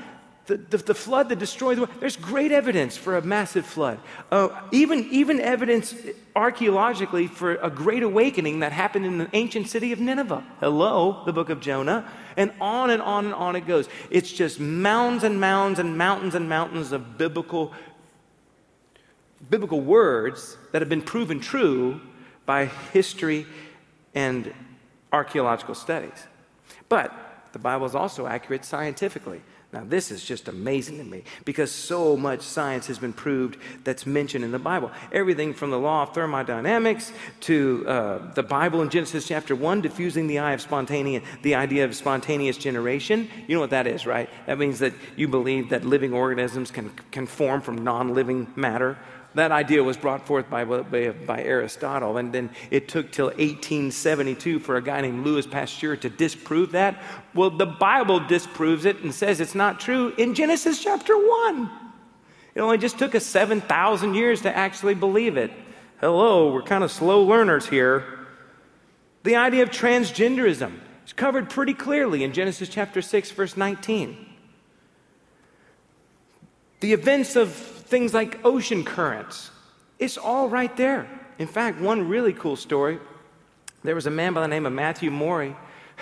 the, 0.47 0.57
the, 0.57 0.77
the, 0.79 0.95
flood 0.95 1.29
that 1.29 1.39
destroyed 1.39 1.77
the 1.77 1.83
world. 1.83 1.95
There's 2.01 2.17
great 2.17 2.51
evidence 2.51 2.97
for 2.97 3.17
a 3.17 3.23
massive 3.23 3.65
flood. 3.65 4.01
Uh, 4.31 4.49
even, 4.73 5.07
even 5.11 5.41
evidence 5.41 5.95
archaeologically 6.35 7.29
for 7.29 7.55
a 7.57 7.71
great 7.71 8.03
awakening 8.03 8.61
that 8.61 8.73
happened 8.73 9.07
in 9.07 9.19
the 9.19 9.29
ancient 9.35 9.69
city 9.69 9.93
of 9.93 10.01
Nineveh. 10.01 10.45
Hello, 10.59 11.23
the 11.27 11.33
book 11.33 11.49
of 11.49 11.61
Jonah. 11.61 12.11
And 12.37 12.53
on 12.61 12.91
and 12.91 13.01
on 13.01 13.27
and 13.27 13.35
on 13.35 13.55
it 13.55 13.67
goes. 13.67 13.89
It's 14.11 14.33
just 14.33 14.59
mounds 14.59 15.23
and 15.23 15.41
mounds 15.41 15.79
and 15.79 15.97
mountains 15.97 16.35
and 16.35 16.49
mountains 16.49 16.91
of 16.91 17.17
biblical, 17.17 17.73
biblical 19.49 19.81
words 19.81 20.57
that 20.73 20.83
have 20.83 20.89
been 20.89 21.03
proven 21.03 21.39
true 21.39 22.01
by 22.47 22.67
history 22.93 23.47
and 24.15 24.53
archaeological 25.13 25.77
studies. 25.77 26.27
But 26.89 27.13
the 27.53 27.59
Bible 27.61 27.87
is 27.87 27.95
also 27.95 28.27
accurate 28.27 28.65
scientifically. 28.65 29.43
Now, 29.73 29.85
this 29.87 30.11
is 30.11 30.23
just 30.23 30.49
amazing 30.49 30.99
to 30.99 31.05
me 31.05 31.25
because 31.47 31.73
so 31.73 32.15
much 32.15 32.43
science 32.43 32.87
has 32.89 32.99
been 32.99 33.15
proved 33.15 33.57
that's 33.85 34.05
mentioned 34.05 34.45
in 34.45 34.53
the 34.53 34.59
Bible. 34.59 34.91
Everything 35.13 35.55
from 35.55 35.71
the 35.71 35.79
law 35.79 36.03
of 36.03 36.13
thermodynamics 36.13 37.11
to 37.41 37.83
uh, 37.89 38.33
the 38.35 38.43
Bible 38.43 38.83
in 38.83 38.91
Genesis 38.91 39.27
chapter 39.27 39.57
1, 39.57 39.81
diffusing 39.81 40.27
the, 40.27 40.41
eye 40.41 40.53
of 40.53 40.61
spontaneous, 40.61 41.25
the 41.41 41.55
idea 41.55 41.87
of 41.87 41.97
spontaneous 41.97 42.59
generation. 42.59 43.31
You 43.49 43.55
know 43.55 43.61
what 43.61 43.71
that 43.71 43.87
is, 43.87 44.05
right? 44.05 44.29
That 44.45 44.59
means 44.59 44.79
that 44.81 44.93
you 45.17 45.27
believe 45.27 45.71
that 45.71 45.87
living 45.87 46.13
organisms 46.13 46.71
can, 46.71 46.91
can 47.11 47.27
form 47.27 47.63
from 47.63 47.83
non 47.83 48.13
living 48.13 48.53
matter. 48.55 48.99
That 49.35 49.51
idea 49.51 49.83
was 49.83 49.97
brought 49.97 50.27
forth 50.27 50.51
by, 50.51 50.65
by, 50.65 51.43
Aristotle, 51.43 52.19
and 52.19 52.33
then 52.33 52.51
it 52.71 52.89
took 52.89 53.11
till 53.11 53.27
1872 53.27 54.59
for 54.59 54.77
a 54.77 54.83
guy 54.83 55.01
named 55.01 55.25
Louis 55.25 55.47
Pasteur 55.47 55.97
to 55.97 56.11
disprove 56.11 56.73
that. 56.73 57.03
Well, 57.35 57.49
the 57.49 57.67
Bible 57.67 58.21
disproves 58.21 58.85
it 58.85 58.99
and 58.99 59.15
says 59.15 59.41
it's 59.41 59.55
not 59.55 59.81
true 59.81 60.13
in 60.19 60.35
Genesis 60.35 60.83
chapter 60.83 61.17
1. 61.17 61.71
It 62.55 62.61
only 62.61 62.77
just 62.77 62.99
took 62.99 63.15
us 63.15 63.25
7,000 63.25 64.15
years 64.15 64.43
to 64.43 64.55
actually 64.55 64.95
believe 64.95 65.39
it. 65.39 65.51
Hello, 66.01 66.53
we're 66.53 66.63
kind 66.63 66.85
of 66.85 66.91
slow 66.91 67.23
learners 67.23 67.67
here. 67.67 68.27
The 69.23 69.37
idea 69.37 69.63
of 69.63 69.71
transgenderism 69.71 70.73
is 71.07 71.13
covered 71.15 71.49
pretty 71.49 71.75
clearly 71.75 72.23
in 72.23 72.35
Genesis 72.35 72.69
chapter 72.69 73.01
6, 73.01 73.31
verse 73.31 73.57
19. 73.57 74.27
The 76.81 76.93
events 76.93 77.37
of 77.37 77.72
things 77.93 78.15
like 78.15 78.43
ocean 78.43 78.85
currents. 78.85 79.51
It's 79.99 80.17
all 80.17 80.49
right 80.49 80.75
there. 80.79 81.07
In 81.39 81.47
fact, 81.47 81.79
one 81.79 82.09
really 82.09 82.33
cool 82.33 82.57
story 82.57 82.99
there 83.85 83.95
was 83.95 84.07
a 84.07 84.11
man 84.11 84.33
by 84.33 84.41
the 84.41 84.49
name 84.49 84.65
of 84.65 84.73
Matthew 84.73 85.11
Maury 85.11 85.57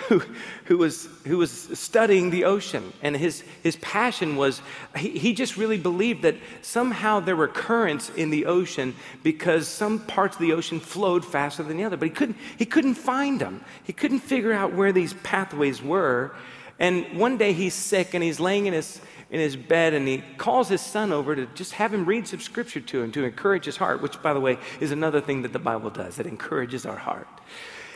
who, 0.07 0.21
who, 0.65 0.77
was, 0.77 1.09
who 1.25 1.37
was 1.37 1.51
studying 1.51 2.29
the 2.29 2.45
ocean. 2.45 2.93
And 3.01 3.17
his, 3.17 3.43
his 3.63 3.75
passion 3.77 4.35
was, 4.35 4.61
he, 4.95 5.09
he 5.17 5.33
just 5.33 5.57
really 5.57 5.77
believed 5.77 6.21
that 6.21 6.35
somehow 6.61 7.19
there 7.19 7.35
were 7.35 7.47
currents 7.47 8.09
in 8.11 8.29
the 8.29 8.45
ocean 8.45 8.95
because 9.23 9.67
some 9.67 9.99
parts 9.99 10.35
of 10.35 10.41
the 10.41 10.53
ocean 10.53 10.79
flowed 10.79 11.25
faster 11.25 11.63
than 11.63 11.75
the 11.75 11.83
other. 11.83 11.97
But 11.97 12.07
he 12.07 12.13
couldn't, 12.13 12.37
he 12.57 12.65
couldn't 12.65 12.95
find 12.95 13.41
them, 13.41 13.65
he 13.83 13.93
couldn't 13.93 14.19
figure 14.19 14.53
out 14.53 14.73
where 14.73 14.91
these 14.91 15.13
pathways 15.23 15.81
were. 15.81 16.35
And 16.79 17.17
one 17.17 17.37
day 17.37 17.53
he's 17.53 17.75
sick 17.75 18.13
and 18.13 18.23
he's 18.23 18.39
laying 18.39 18.65
in 18.65 18.73
his, 18.73 19.01
in 19.31 19.39
his 19.39 19.55
bed 19.55 19.93
and 19.93 20.07
he 20.07 20.23
calls 20.37 20.67
his 20.67 20.81
son 20.81 21.11
over 21.11 21.35
to 21.35 21.45
just 21.47 21.73
have 21.73 21.93
him 21.93 22.05
read 22.05 22.27
some 22.27 22.41
scripture 22.41 22.81
to 22.81 23.01
him 23.01 23.11
to 23.13 23.23
encourage 23.23 23.65
his 23.65 23.77
heart, 23.77 24.01
which, 24.01 24.21
by 24.21 24.33
the 24.33 24.39
way, 24.39 24.59
is 24.79 24.91
another 24.91 25.21
thing 25.21 25.41
that 25.41 25.53
the 25.53 25.59
Bible 25.59 25.89
does. 25.89 26.19
It 26.19 26.27
encourages 26.27 26.85
our 26.85 26.97
heart. 26.97 27.27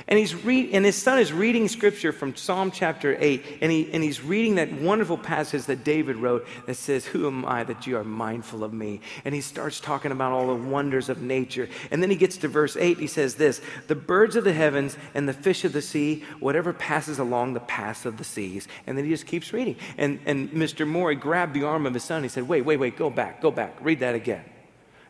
And, 0.08 0.20
he's 0.20 0.36
read, 0.36 0.70
and 0.72 0.86
his 0.86 0.96
son 0.96 1.18
is 1.18 1.34
reading 1.34 1.68
scripture 1.68 2.12
from 2.12 2.36
Psalm 2.36 2.70
chapter 2.70 3.18
8, 3.20 3.44
and, 3.62 3.72
he, 3.72 3.90
and 3.92 4.04
he's 4.04 4.22
reading 4.22 4.56
that 4.56 4.72
wonderful 4.72 5.18
passage 5.18 5.64
that 5.66 5.84
David 5.84 6.18
wrote 6.18 6.46
that 6.68 6.76
says, 6.76 7.06
Who 7.08 7.26
am 7.26 7.44
I 7.44 7.64
that 7.64 7.88
you 7.88 7.98
are 7.98 8.04
mindful 8.04 8.64
of 8.64 8.72
me? 8.72 9.02
And 9.24 9.34
he 9.34 9.42
starts 9.42 9.80
talking 9.80 10.12
about 10.12 10.32
all 10.32 10.48
the 10.48 10.64
wonders 10.64 11.10
of 11.10 11.24
nature. 11.24 11.68
And 11.90 12.04
then 12.04 12.12
he 12.12 12.16
gets 12.16 12.38
to 12.38 12.48
verse 12.48 12.78
8, 12.78 13.00
he 13.00 13.08
says 13.08 13.34
this 13.36 13.62
The 13.88 13.96
birds 13.96 14.36
of 14.36 14.44
the 14.44 14.54
heavens 14.54 14.96
and 15.16 15.28
the 15.28 15.34
fish 15.34 15.66
of 15.66 15.74
the 15.74 15.82
sea, 15.82 16.24
whatever 16.40 16.72
passes 16.72 17.18
along 17.18 17.56
the 17.56 17.60
paths 17.62 18.06
of 18.06 18.18
the 18.18 18.24
seas. 18.24 18.68
And 18.86 18.96
then 18.96 19.06
he 19.06 19.12
just 19.12 19.26
keeps 19.26 19.54
reading. 19.54 19.76
And, 19.98 20.20
and 20.28 20.52
Mr. 20.52 20.88
Maury 20.88 21.16
grabbed 21.16 21.56
the 21.56 21.64
arm 21.64 21.88
of 21.88 21.96
his 21.96 22.04
son. 22.04 22.22
He 22.22 22.30
said, 22.30 22.48
Wait, 22.48 22.62
wait, 22.62 22.78
wait, 22.78 22.96
go 22.96 23.10
back, 23.10 23.42
go 23.42 23.50
back, 23.50 23.76
read 23.82 24.02
that 24.02 24.14
again. 24.14 24.44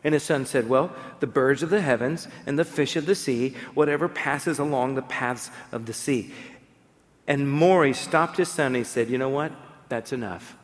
And 0.06 0.12
his 0.12 0.22
son 0.22 0.46
said, 0.46 0.68
Well, 0.68 0.94
the 1.18 1.26
birds 1.26 1.64
of 1.64 1.70
the 1.70 1.80
heavens 1.80 2.28
and 2.46 2.56
the 2.56 2.64
fish 2.64 2.94
of 2.94 3.06
the 3.06 3.16
sea, 3.16 3.56
whatever 3.74 4.08
passes 4.08 4.60
along 4.60 4.94
the 4.94 5.02
paths 5.02 5.50
of 5.72 5.86
the 5.86 5.92
sea. 5.92 6.32
And 7.26 7.50
Maury 7.50 7.92
stopped 7.92 8.36
his 8.36 8.48
son 8.48 8.66
and 8.66 8.76
he 8.76 8.84
said, 8.84 9.10
You 9.10 9.18
know 9.18 9.30
what? 9.30 9.50
That's 9.88 10.12
enough. 10.12 10.56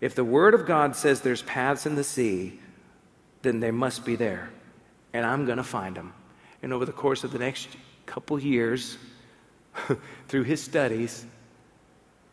If 0.00 0.14
the 0.14 0.24
word 0.24 0.54
of 0.54 0.64
God 0.64 0.96
says 0.96 1.20
there's 1.20 1.42
paths 1.42 1.84
in 1.84 1.94
the 1.94 2.02
sea, 2.02 2.58
then 3.42 3.60
they 3.60 3.70
must 3.70 4.02
be 4.02 4.16
there. 4.16 4.48
And 5.12 5.26
I'm 5.26 5.44
going 5.44 5.58
to 5.58 5.62
find 5.62 5.94
them. 5.94 6.14
And 6.62 6.72
over 6.72 6.86
the 6.86 6.92
course 6.92 7.22
of 7.22 7.32
the 7.32 7.38
next 7.38 7.68
couple 8.06 8.40
years, 8.40 8.96
through 10.28 10.44
his 10.44 10.62
studies, 10.62 11.26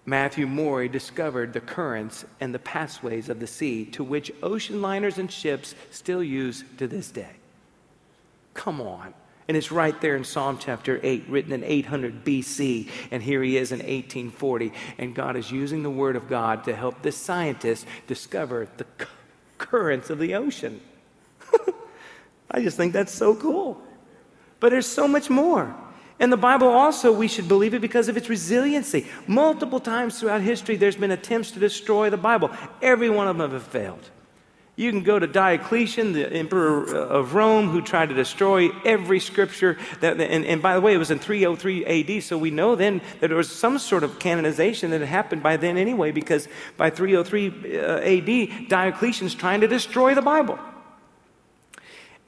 Matthew 0.06 0.48
Maury 0.48 0.90
discovered 0.90 1.54
the 1.54 1.62
currents 1.62 2.26
and 2.40 2.54
the 2.54 2.60
pathways 2.60 3.30
of 3.30 3.40
the 3.40 3.48
sea 3.48 3.86
to 3.86 4.04
which 4.04 4.32
ocean 4.42 4.82
liners 4.82 5.18
and 5.18 5.32
ships 5.32 5.76
still 5.92 6.24
use 6.24 6.64
to 6.78 6.88
this 6.88 7.12
day. 7.12 7.36
Come 8.54 8.82
on. 8.82 9.14
And 9.48 9.58
it's 9.58 9.72
right 9.72 10.00
there 10.02 10.16
in 10.16 10.24
Psalm 10.24 10.58
chapter 10.60 11.00
8, 11.04 11.26
written 11.28 11.52
in 11.52 11.64
800 11.64 12.24
BC. 12.24 12.90
And 13.12 13.22
here 13.22 13.44
he 13.44 13.58
is 13.58 13.72
in 13.72 13.80
1840. 13.80 14.72
And 14.98 15.14
God 15.14 15.36
is 15.36 15.52
using 15.52 15.84
the 15.84 15.90
Word 15.90 16.16
of 16.16 16.30
God 16.30 16.64
to 16.66 16.76
help 16.76 17.02
this 17.02 17.18
scientist 17.18 17.86
discover 18.08 18.68
the 18.78 18.86
currents 19.58 20.10
of 20.10 20.20
the 20.20 20.36
ocean. 20.36 20.80
I 22.52 22.62
just 22.62 22.78
think 22.78 22.94
that's 22.94 23.14
so 23.14 23.36
cool. 23.36 23.82
But 24.60 24.70
there's 24.70 24.88
so 24.88 25.08
much 25.08 25.30
more. 25.30 25.76
And 26.22 26.32
the 26.32 26.38
Bible 26.38 26.68
also, 26.68 27.12
we 27.12 27.28
should 27.28 27.48
believe 27.48 27.74
it 27.74 27.82
because 27.82 28.08
of 28.08 28.16
its 28.16 28.30
resiliency. 28.30 29.08
Multiple 29.26 29.80
times 29.80 30.20
throughout 30.20 30.42
history, 30.42 30.76
there's 30.76 30.96
been 30.96 31.10
attempts 31.10 31.50
to 31.52 31.60
destroy 31.60 32.12
the 32.12 32.18
Bible. 32.18 32.52
Every 32.80 33.10
one 33.10 33.28
of 33.28 33.40
them 33.40 33.52
have 33.52 33.64
failed. 33.64 34.08
You 34.76 34.92
can 34.92 35.02
go 35.02 35.18
to 35.18 35.26
Diocletian, 35.26 36.14
the 36.14 36.32
emperor 36.32 36.96
of 36.96 37.34
Rome, 37.34 37.70
who 37.70 37.82
tried 37.82 38.10
to 38.10 38.16
destroy 38.16 38.70
every 38.86 39.20
scripture. 39.20 39.80
That, 40.02 40.22
and, 40.22 40.46
and, 40.46 40.62
by 40.62 40.76
the 40.76 40.82
way, 40.82 40.94
it 40.94 40.98
was 40.98 41.10
in 41.10 41.18
303 41.18 41.86
AD, 41.86 42.24
so 42.24 42.38
we 42.38 42.52
know 42.52 42.76
then 42.76 43.02
that 43.20 43.28
there 43.28 43.38
was 43.38 43.52
some 43.52 43.80
sort 43.80 44.04
of 44.04 44.20
canonization 44.20 44.92
that 44.92 45.00
had 45.00 45.10
happened 45.10 45.42
by 45.42 45.58
then 45.58 45.76
anyway, 45.76 46.12
because 46.12 46.48
by 46.78 46.92
303 46.92 47.80
uh, 47.80 47.98
AD, 48.00 48.70
Diocletian's 48.70 49.34
trying 49.34 49.62
to 49.62 49.68
destroy 49.68 50.14
the 50.14 50.22
Bible. 50.22 50.60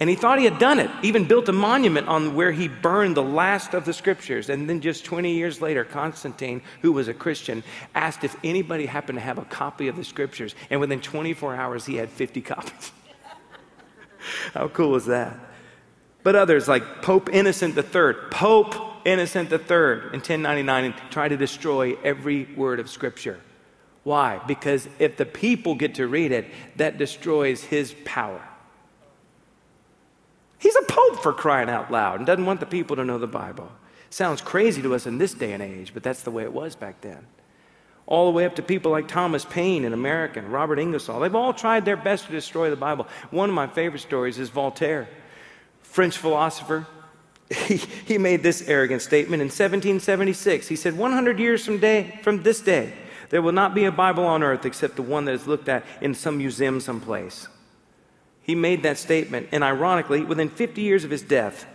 And 0.03 0.09
he 0.09 0.17
thought 0.17 0.37
he 0.37 0.43
had 0.43 0.59
done 0.59 0.79
it, 0.79 0.91
even 1.01 1.23
built 1.29 1.47
a 1.47 1.53
monument 1.53 2.09
on 2.09 2.35
where 2.35 2.51
he 2.51 2.67
burned 2.67 3.15
the 3.15 3.23
last 3.23 3.73
of 3.73 3.85
the 3.85 3.93
scriptures. 3.93 4.49
And 4.49 4.69
then 4.69 4.81
just 4.81 5.05
20 5.05 5.33
years 5.33 5.61
later, 5.61 5.85
Constantine, 5.85 6.61
who 6.81 6.91
was 6.91 7.07
a 7.07 7.13
Christian, 7.13 7.63
asked 7.95 8.25
if 8.25 8.35
anybody 8.43 8.85
happened 8.85 9.17
to 9.17 9.21
have 9.23 9.37
a 9.37 9.45
copy 9.45 9.87
of 9.87 9.95
the 9.95 10.03
scriptures. 10.03 10.55
And 10.69 10.81
within 10.81 10.99
24 10.99 11.55
hours, 11.55 11.85
he 11.85 11.95
had 11.95 12.09
50 12.09 12.41
copies. 12.53 12.91
How 14.53 14.67
cool 14.67 14.97
is 14.97 15.05
that? 15.05 15.39
But 16.21 16.35
others, 16.35 16.67
like 16.67 17.01
Pope 17.01 17.29
Innocent 17.29 17.77
III, 17.77 18.27
Pope 18.29 18.75
Innocent 19.05 19.53
III 19.53 19.59
in 20.11 20.19
1099, 20.19 20.95
tried 21.11 21.29
to 21.29 21.37
destroy 21.37 21.95
every 22.03 22.43
word 22.57 22.81
of 22.81 22.89
scripture. 22.89 23.39
Why? 24.03 24.41
Because 24.47 24.85
if 24.99 25.15
the 25.15 25.25
people 25.25 25.75
get 25.75 25.95
to 25.95 26.07
read 26.09 26.33
it, 26.33 26.51
that 26.75 26.97
destroys 26.97 27.63
his 27.63 27.95
power. 28.03 28.41
He's 30.63 30.78
a 30.78 30.82
pope 30.84 31.21
for 31.21 31.34
crying 31.34 31.69
out 31.69 31.91
loud 31.91 32.19
and 32.19 32.26
doesn't 32.26 32.45
want 32.45 32.62
the 32.62 32.65
people 32.65 32.95
to 32.95 33.04
know 33.04 33.17
the 33.17 33.28
Bible. 33.28 33.69
Sounds 34.10 34.39
crazy 34.39 34.82
to 34.82 34.95
us 34.95 35.06
in 35.06 35.17
this 35.17 35.34
day 35.34 35.52
and 35.52 35.62
age, 35.62 35.93
but 35.93 36.04
that's 36.04 36.23
the 36.23 36.32
way 36.32 36.43
it 36.43 36.54
was 36.54 36.73
back 36.73 37.02
then. 37.02 37.28
All 38.06 38.28
the 38.28 38.32
way 38.32 38.45
up 38.45 38.56
to 38.56 38.62
people 38.62 38.89
like 38.89 39.10
Thomas 39.10 39.43
Paine 39.43 39.84
in 39.84 39.91
America 39.91 40.39
and 40.39 40.47
Robert 40.47 40.80
Ingersoll. 40.80 41.19
They've 41.19 41.36
all 41.36 41.54
tried 41.54 41.84
their 41.84 41.97
best 41.97 42.28
to 42.28 42.32
destroy 42.32 42.69
the 42.69 42.78
Bible. 42.78 43.08
One 43.30 43.49
of 43.49 43.56
my 43.56 43.67
favorite 43.67 43.99
stories 43.99 44.39
is 44.39 44.47
Voltaire, 44.52 45.10
French 45.82 46.17
philosopher. 46.17 46.88
He, 47.54 47.76
he 47.76 48.17
made 48.17 48.41
this 48.41 48.67
arrogant 48.69 49.02
statement 49.02 49.41
in 49.41 49.47
1776. 49.47 50.69
He 50.69 50.78
said, 50.78 50.97
100 50.97 51.39
years 51.39 51.65
from, 51.65 51.80
day, 51.80 52.19
from 52.23 52.41
this 52.41 52.62
day, 52.62 52.93
there 53.30 53.41
will 53.41 53.52
not 53.52 53.76
be 53.76 53.84
a 53.84 53.91
Bible 53.91 54.26
on 54.26 54.41
earth 54.41 54.65
except 54.65 54.95
the 54.95 55.02
one 55.02 55.26
that 55.26 55.34
is 55.34 55.45
looked 55.45 55.67
at 55.67 55.84
in 55.99 56.15
some 56.15 56.38
museum 56.38 56.80
someplace. 56.80 57.49
He 58.43 58.56
made 58.56 58.84
that 58.84 58.97
statement, 58.97 59.49
and 59.51 59.63
ironically, 59.63 60.21
within 60.23 60.49
50 60.49 60.82
years 60.82 61.06
of 61.06 61.12
his 61.12 61.21
death, 61.21 61.65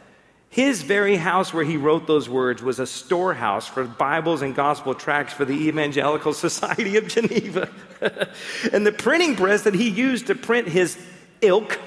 his 0.51 0.83
very 0.83 1.17
house 1.17 1.53
where 1.53 1.65
he 1.65 1.77
wrote 1.77 2.07
those 2.07 2.29
words 2.29 2.63
was 2.63 2.79
a 2.79 2.87
storehouse 2.87 3.67
for 3.67 3.85
Bibles 3.85 4.43
and 4.43 4.55
gospel 4.55 4.95
tracts 4.95 5.33
for 5.33 5.45
the 5.45 5.69
Evangelical 5.69 6.33
Society 6.35 6.97
of 6.97 7.09
Geneva. 7.09 7.71
and 8.73 8.87
the 8.87 8.93
printing 8.93 9.35
press 9.35 9.63
that 9.63 9.75
he 9.75 9.89
used 9.89 10.27
to 10.29 10.35
print 10.35 10.69
his 10.69 10.99
ilk 11.41 11.79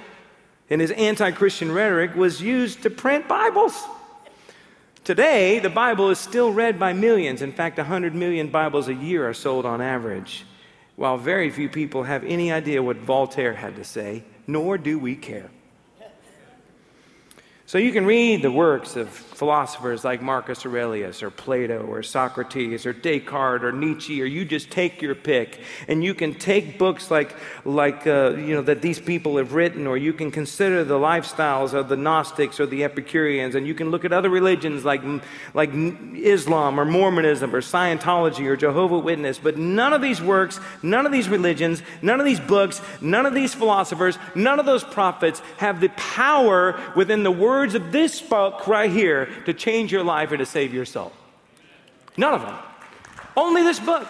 and 0.70 0.80
his 0.80 0.91
anti 0.91 1.32
Christian 1.32 1.72
rhetoric 1.72 2.15
was 2.15 2.41
used 2.41 2.84
to 2.84 2.89
print 2.89 3.28
Bibles. 3.28 3.84
Today, 5.04 5.60
the 5.60 5.70
Bible 5.70 6.10
is 6.12 6.20
still 6.20 6.54
read 6.54 6.80
by 6.80 6.94
millions. 6.94 7.41
In 7.41 7.52
fact, 7.52 7.78
100 7.78 8.13
million 8.13 8.50
Bibles 8.50 8.88
a 8.88 8.94
year 8.94 9.28
are 9.28 9.34
sold 9.34 9.65
on 9.65 9.82
average, 9.82 10.46
while 10.96 11.17
very 11.17 11.50
few 11.50 11.67
people 11.67 12.04
have 12.04 12.24
any 12.24 12.52
idea 12.52 12.84
what 12.84 12.98
Voltaire 12.98 13.56
had 13.56 13.76
to 13.76 13.84
say 13.84 14.24
nor 14.52 14.78
do 14.78 15.00
we 15.00 15.16
care. 15.16 15.50
So 17.71 17.77
you 17.77 17.93
can 17.93 18.05
read 18.05 18.41
the 18.41 18.51
works 18.51 18.97
of 18.97 19.07
philosophers 19.07 20.03
like 20.03 20.21
Marcus 20.21 20.65
Aurelius 20.65 21.23
or 21.23 21.31
Plato 21.31 21.79
or 21.84 22.03
Socrates 22.03 22.86
or 22.86 22.91
Descartes 22.91 23.63
or 23.63 23.71
Nietzsche, 23.71 24.21
or 24.21 24.25
you 24.25 24.43
just 24.43 24.69
take 24.69 25.01
your 25.01 25.15
pick. 25.15 25.62
And 25.88 26.03
you 26.03 26.13
can 26.13 26.34
take 26.36 26.77
books 26.77 27.10
like, 27.10 27.34
like 27.63 28.05
uh, 28.05 28.31
you 28.31 28.53
know, 28.53 28.62
that 28.63 28.81
these 28.81 28.99
people 28.99 29.38
have 29.38 29.53
written, 29.53 29.88
or 29.88 29.95
you 29.95 30.12
can 30.12 30.31
consider 30.31 30.84
the 30.84 30.99
lifestyles 30.99 31.73
of 31.73 31.88
the 31.88 31.95
Gnostics 31.95 32.60
or 32.60 32.65
the 32.65 32.84
Epicureans, 32.84 33.55
and 33.55 33.65
you 33.65 33.73
can 33.73 33.89
look 33.89 34.03
at 34.03 34.12
other 34.12 34.29
religions 34.29 34.84
like, 34.84 35.01
like 35.53 35.69
Islam 35.73 36.77
or 36.77 36.84
Mormonism 36.84 37.55
or 37.55 37.62
Scientology 37.62 38.47
or 38.47 38.57
Jehovah 38.57 38.99
Witness. 38.99 39.39
But 39.39 39.55
none 39.57 39.93
of 39.93 40.01
these 40.01 40.21
works, 40.21 40.60
none 40.84 41.05
of 41.05 41.13
these 41.13 41.29
religions, 41.29 41.81
none 42.01 42.19
of 42.19 42.25
these 42.25 42.41
books, 42.41 42.81
none 42.99 43.25
of 43.25 43.34
these 43.34 43.53
philosophers, 43.53 44.19
none 44.36 44.60
of 44.60 44.65
those 44.65 44.84
prophets 44.84 45.39
have 45.55 45.79
the 45.79 45.89
power 45.89 46.77
within 46.97 47.23
the 47.23 47.31
Word 47.31 47.61
words 47.62 47.76
of 47.76 47.91
this 47.91 48.19
book 48.19 48.65
right 48.65 48.89
here 48.89 49.28
to 49.45 49.54
change 49.54 49.91
your 49.91 50.04
life 50.04 50.32
or 50.32 50.38
to 50.38 50.47
save 50.47 50.74
your 50.74 50.84
soul. 50.84 51.12
None 52.17 52.34
of 52.34 52.41
them. 52.41 52.58
Only 53.38 53.62
this 53.62 53.80
book. 53.80 54.08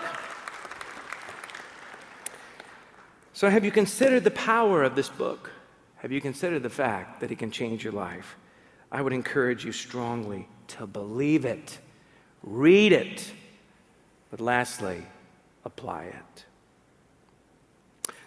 So, 3.34 3.50
have 3.50 3.66
you 3.66 3.72
considered 3.72 4.24
the 4.24 4.32
power 4.32 4.84
of 4.84 4.96
this 4.96 5.10
book? 5.10 5.52
Have 5.98 6.14
you 6.14 6.22
considered 6.22 6.64
the 6.64 6.70
fact 6.70 7.20
that 7.20 7.30
it 7.30 7.40
can 7.40 7.52
change 7.52 7.84
your 7.84 7.92
life? 7.92 8.38
I 8.90 9.02
would 9.02 9.12
encourage 9.12 9.66
you 9.66 9.74
strongly 9.74 10.48
to 10.70 10.88
believe 10.88 11.44
it, 11.44 11.78
read 12.44 12.94
it, 12.94 13.34
but 14.30 14.40
lastly, 14.40 15.04
apply 15.66 16.06
it. 16.06 16.46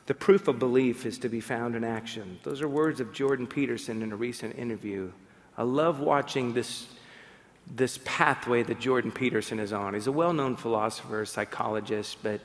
The 0.06 0.14
proof 0.14 0.48
of 0.48 0.58
belief 0.58 1.06
is 1.06 1.18
to 1.18 1.28
be 1.28 1.40
found 1.40 1.74
in 1.74 1.82
action. 1.82 2.38
Those 2.42 2.60
are 2.60 2.68
words 2.68 3.00
of 3.00 3.12
Jordan 3.12 3.46
Peterson 3.46 4.02
in 4.02 4.12
a 4.12 4.16
recent 4.16 4.58
interview. 4.58 5.12
I 5.56 5.62
love 5.62 6.00
watching 6.00 6.52
this, 6.52 6.86
this 7.74 7.98
pathway 8.04 8.62
that 8.64 8.80
Jordan 8.80 9.12
Peterson 9.12 9.58
is 9.58 9.72
on. 9.72 9.94
He's 9.94 10.06
a 10.06 10.12
well 10.12 10.34
known 10.34 10.56
philosopher, 10.56 11.24
psychologist, 11.24 12.18
but 12.22 12.42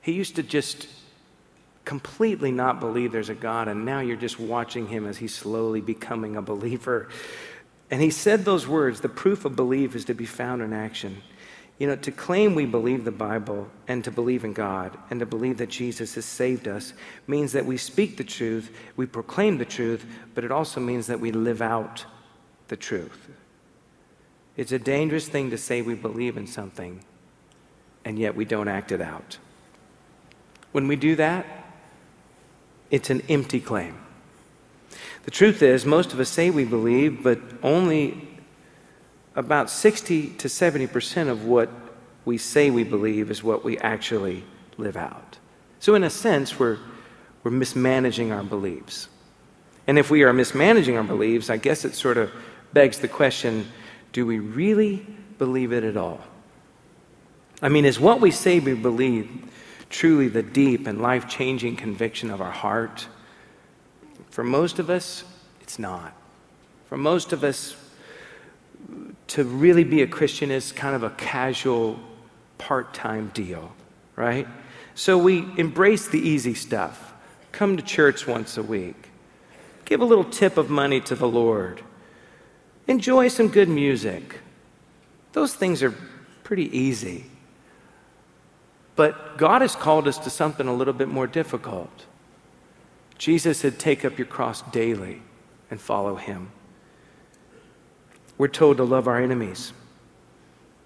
he 0.00 0.12
used 0.12 0.36
to 0.36 0.42
just 0.42 0.88
completely 1.84 2.50
not 2.50 2.80
believe 2.80 3.12
there's 3.12 3.28
a 3.28 3.34
God, 3.34 3.68
and 3.68 3.84
now 3.84 4.00
you're 4.00 4.16
just 4.16 4.40
watching 4.40 4.88
him 4.88 5.06
as 5.06 5.18
he's 5.18 5.34
slowly 5.34 5.80
becoming 5.80 6.36
a 6.36 6.42
believer. 6.42 7.08
And 7.90 8.02
he 8.02 8.10
said 8.10 8.44
those 8.44 8.66
words 8.66 9.00
the 9.00 9.08
proof 9.08 9.44
of 9.44 9.54
belief 9.54 9.94
is 9.94 10.04
to 10.06 10.14
be 10.14 10.26
found 10.26 10.62
in 10.62 10.72
action. 10.72 11.22
You 11.78 11.86
know, 11.86 11.96
to 11.96 12.10
claim 12.10 12.56
we 12.56 12.66
believe 12.66 13.04
the 13.04 13.12
Bible 13.12 13.68
and 13.86 14.02
to 14.02 14.10
believe 14.10 14.44
in 14.44 14.52
God 14.52 14.98
and 15.10 15.20
to 15.20 15.26
believe 15.26 15.58
that 15.58 15.68
Jesus 15.68 16.16
has 16.16 16.24
saved 16.24 16.66
us 16.66 16.92
means 17.28 17.52
that 17.52 17.66
we 17.66 17.76
speak 17.76 18.16
the 18.16 18.24
truth, 18.24 18.76
we 18.96 19.06
proclaim 19.06 19.58
the 19.58 19.64
truth, 19.64 20.04
but 20.34 20.44
it 20.44 20.50
also 20.50 20.80
means 20.80 21.06
that 21.06 21.20
we 21.20 21.30
live 21.30 21.62
out 21.62 22.04
the 22.66 22.76
truth. 22.76 23.28
It's 24.56 24.72
a 24.72 24.78
dangerous 24.78 25.28
thing 25.28 25.50
to 25.50 25.58
say 25.58 25.82
we 25.82 25.94
believe 25.94 26.36
in 26.36 26.48
something 26.48 27.04
and 28.04 28.18
yet 28.18 28.34
we 28.34 28.44
don't 28.44 28.68
act 28.68 28.90
it 28.90 29.00
out. 29.00 29.38
When 30.72 30.88
we 30.88 30.96
do 30.96 31.14
that, 31.16 31.46
it's 32.90 33.10
an 33.10 33.22
empty 33.28 33.60
claim. 33.60 33.98
The 35.24 35.30
truth 35.30 35.62
is, 35.62 35.84
most 35.84 36.12
of 36.12 36.20
us 36.20 36.28
say 36.28 36.50
we 36.50 36.64
believe, 36.64 37.22
but 37.22 37.38
only 37.62 38.27
about 39.38 39.70
60 39.70 40.30
to 40.30 40.48
70% 40.48 41.28
of 41.28 41.44
what 41.44 41.70
we 42.24 42.36
say 42.36 42.70
we 42.70 42.82
believe 42.82 43.30
is 43.30 43.42
what 43.42 43.64
we 43.64 43.78
actually 43.78 44.42
live 44.78 44.96
out. 44.96 45.38
So, 45.78 45.94
in 45.94 46.02
a 46.02 46.10
sense, 46.10 46.58
we're, 46.58 46.78
we're 47.44 47.52
mismanaging 47.52 48.32
our 48.32 48.42
beliefs. 48.42 49.08
And 49.86 49.96
if 49.96 50.10
we 50.10 50.24
are 50.24 50.32
mismanaging 50.32 50.96
our 50.96 51.04
beliefs, 51.04 51.50
I 51.50 51.56
guess 51.56 51.84
it 51.84 51.94
sort 51.94 52.16
of 52.16 52.32
begs 52.72 52.98
the 52.98 53.08
question 53.08 53.68
do 54.12 54.26
we 54.26 54.40
really 54.40 55.06
believe 55.38 55.72
it 55.72 55.84
at 55.84 55.96
all? 55.96 56.20
I 57.62 57.68
mean, 57.68 57.84
is 57.84 58.00
what 58.00 58.20
we 58.20 58.32
say 58.32 58.58
we 58.58 58.74
believe 58.74 59.30
truly 59.88 60.26
the 60.26 60.42
deep 60.42 60.88
and 60.88 61.00
life 61.00 61.28
changing 61.28 61.76
conviction 61.76 62.30
of 62.30 62.40
our 62.40 62.50
heart? 62.50 63.06
For 64.30 64.42
most 64.42 64.80
of 64.80 64.90
us, 64.90 65.22
it's 65.60 65.78
not. 65.78 66.12
For 66.88 66.96
most 66.96 67.32
of 67.32 67.44
us, 67.44 67.76
to 69.28 69.44
really 69.44 69.84
be 69.84 70.02
a 70.02 70.06
Christian 70.06 70.50
is 70.50 70.72
kind 70.72 70.94
of 70.94 71.02
a 71.02 71.10
casual, 71.10 71.98
part 72.56 72.92
time 72.94 73.30
deal, 73.34 73.72
right? 74.16 74.48
So 74.94 75.16
we 75.16 75.46
embrace 75.56 76.08
the 76.08 76.18
easy 76.18 76.54
stuff. 76.54 77.14
Come 77.52 77.76
to 77.76 77.82
church 77.82 78.26
once 78.26 78.56
a 78.56 78.62
week. 78.62 79.08
Give 79.84 80.00
a 80.00 80.04
little 80.04 80.24
tip 80.24 80.56
of 80.56 80.68
money 80.68 81.00
to 81.02 81.14
the 81.14 81.28
Lord. 81.28 81.82
Enjoy 82.86 83.28
some 83.28 83.48
good 83.48 83.68
music. 83.68 84.40
Those 85.32 85.54
things 85.54 85.82
are 85.82 85.94
pretty 86.42 86.76
easy. 86.76 87.26
But 88.96 89.38
God 89.38 89.62
has 89.62 89.76
called 89.76 90.08
us 90.08 90.18
to 90.18 90.30
something 90.30 90.66
a 90.66 90.74
little 90.74 90.94
bit 90.94 91.08
more 91.08 91.26
difficult. 91.26 92.06
Jesus 93.18 93.58
said, 93.58 93.78
Take 93.78 94.04
up 94.04 94.18
your 94.18 94.26
cross 94.26 94.62
daily 94.72 95.22
and 95.70 95.80
follow 95.80 96.16
him. 96.16 96.50
We're 98.38 98.48
told 98.48 98.76
to 98.76 98.84
love 98.84 99.08
our 99.08 99.20
enemies. 99.20 99.72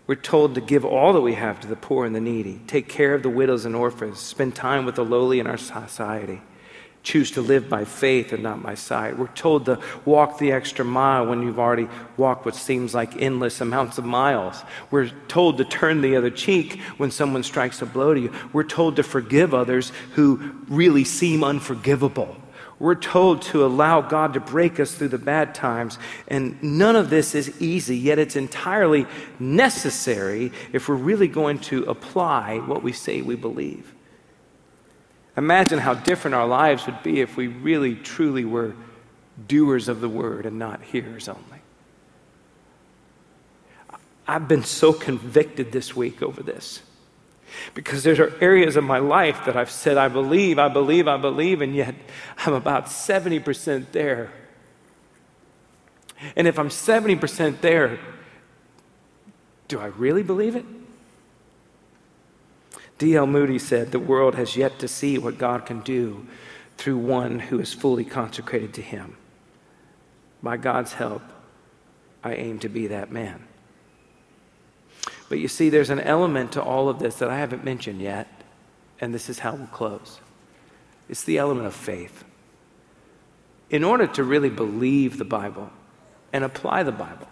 We're 0.06 0.14
told 0.16 0.54
to 0.56 0.60
give 0.60 0.84
all 0.84 1.12
that 1.12 1.20
we 1.20 1.34
have 1.34 1.60
to 1.60 1.68
the 1.68 1.76
poor 1.76 2.06
and 2.06 2.14
the 2.14 2.20
needy, 2.20 2.60
take 2.66 2.88
care 2.88 3.14
of 3.14 3.22
the 3.22 3.30
widows 3.30 3.66
and 3.66 3.76
orphans, 3.76 4.18
spend 4.18 4.54
time 4.54 4.84
with 4.84 4.96
the 4.96 5.04
lowly 5.04 5.38
in 5.38 5.46
our 5.46 5.56
society, 5.56 6.40
choose 7.02 7.30
to 7.32 7.40
live 7.40 7.68
by 7.68 7.84
faith 7.84 8.32
and 8.32 8.42
not 8.42 8.62
by 8.62 8.74
sight. 8.74 9.16
We're 9.16 9.28
told 9.28 9.66
to 9.66 9.78
walk 10.04 10.38
the 10.38 10.52
extra 10.52 10.84
mile 10.84 11.26
when 11.26 11.42
you've 11.42 11.58
already 11.58 11.88
walked 12.16 12.46
what 12.46 12.56
seems 12.56 12.94
like 12.94 13.20
endless 13.20 13.60
amounts 13.60 13.98
of 13.98 14.04
miles. 14.04 14.62
We're 14.90 15.10
told 15.28 15.58
to 15.58 15.64
turn 15.64 16.00
the 16.00 16.16
other 16.16 16.30
cheek 16.30 16.80
when 16.96 17.10
someone 17.10 17.42
strikes 17.42 17.80
a 17.80 17.86
blow 17.86 18.14
to 18.14 18.20
you. 18.20 18.32
We're 18.52 18.64
told 18.64 18.96
to 18.96 19.02
forgive 19.02 19.54
others 19.54 19.92
who 20.14 20.52
really 20.68 21.04
seem 21.04 21.44
unforgivable. 21.44 22.36
We're 22.82 22.96
told 22.96 23.42
to 23.42 23.64
allow 23.64 24.00
God 24.00 24.34
to 24.34 24.40
break 24.40 24.80
us 24.80 24.92
through 24.92 25.10
the 25.10 25.16
bad 25.16 25.54
times. 25.54 26.00
And 26.26 26.60
none 26.64 26.96
of 26.96 27.10
this 27.10 27.32
is 27.32 27.62
easy, 27.62 27.96
yet 27.96 28.18
it's 28.18 28.34
entirely 28.34 29.06
necessary 29.38 30.50
if 30.72 30.88
we're 30.88 30.96
really 30.96 31.28
going 31.28 31.60
to 31.60 31.84
apply 31.84 32.58
what 32.58 32.82
we 32.82 32.92
say 32.92 33.22
we 33.22 33.36
believe. 33.36 33.94
Imagine 35.36 35.78
how 35.78 35.94
different 35.94 36.34
our 36.34 36.48
lives 36.48 36.84
would 36.86 37.04
be 37.04 37.20
if 37.20 37.36
we 37.36 37.46
really, 37.46 37.94
truly 37.94 38.44
were 38.44 38.74
doers 39.46 39.86
of 39.86 40.00
the 40.00 40.08
word 40.08 40.44
and 40.44 40.58
not 40.58 40.82
hearers 40.82 41.28
only. 41.28 41.60
I've 44.26 44.48
been 44.48 44.64
so 44.64 44.92
convicted 44.92 45.70
this 45.70 45.94
week 45.94 46.20
over 46.20 46.42
this. 46.42 46.82
Because 47.74 48.02
there 48.02 48.20
are 48.22 48.32
areas 48.40 48.76
of 48.76 48.84
my 48.84 48.98
life 48.98 49.44
that 49.46 49.56
I've 49.56 49.70
said, 49.70 49.96
I 49.96 50.08
believe, 50.08 50.58
I 50.58 50.68
believe, 50.68 51.08
I 51.08 51.16
believe, 51.16 51.60
and 51.62 51.74
yet 51.74 51.94
I'm 52.38 52.54
about 52.54 52.86
70% 52.86 53.92
there. 53.92 54.30
And 56.36 56.46
if 56.46 56.58
I'm 56.58 56.68
70% 56.68 57.60
there, 57.60 57.98
do 59.68 59.80
I 59.80 59.86
really 59.86 60.22
believe 60.22 60.56
it? 60.56 60.64
D.L. 62.98 63.26
Moody 63.26 63.58
said, 63.58 63.90
The 63.90 63.98
world 63.98 64.36
has 64.36 64.56
yet 64.56 64.78
to 64.78 64.86
see 64.86 65.18
what 65.18 65.38
God 65.38 65.66
can 65.66 65.80
do 65.80 66.26
through 66.76 66.98
one 66.98 67.38
who 67.38 67.58
is 67.58 67.74
fully 67.74 68.04
consecrated 68.04 68.74
to 68.74 68.82
Him. 68.82 69.16
By 70.42 70.56
God's 70.56 70.92
help, 70.92 71.22
I 72.22 72.34
aim 72.34 72.58
to 72.60 72.68
be 72.68 72.88
that 72.88 73.10
man. 73.10 73.44
But 75.32 75.38
you 75.38 75.48
see, 75.48 75.70
there's 75.70 75.88
an 75.88 76.00
element 76.00 76.52
to 76.52 76.62
all 76.62 76.90
of 76.90 76.98
this 76.98 77.14
that 77.20 77.30
I 77.30 77.38
haven't 77.38 77.64
mentioned 77.64 78.02
yet, 78.02 78.28
and 79.00 79.14
this 79.14 79.30
is 79.30 79.38
how 79.38 79.54
we'll 79.54 79.66
close. 79.68 80.20
It's 81.08 81.24
the 81.24 81.38
element 81.38 81.66
of 81.66 81.74
faith. 81.74 82.22
In 83.70 83.82
order 83.82 84.06
to 84.08 84.24
really 84.24 84.50
believe 84.50 85.16
the 85.16 85.24
Bible 85.24 85.70
and 86.34 86.44
apply 86.44 86.82
the 86.82 86.92
Bible 86.92 87.28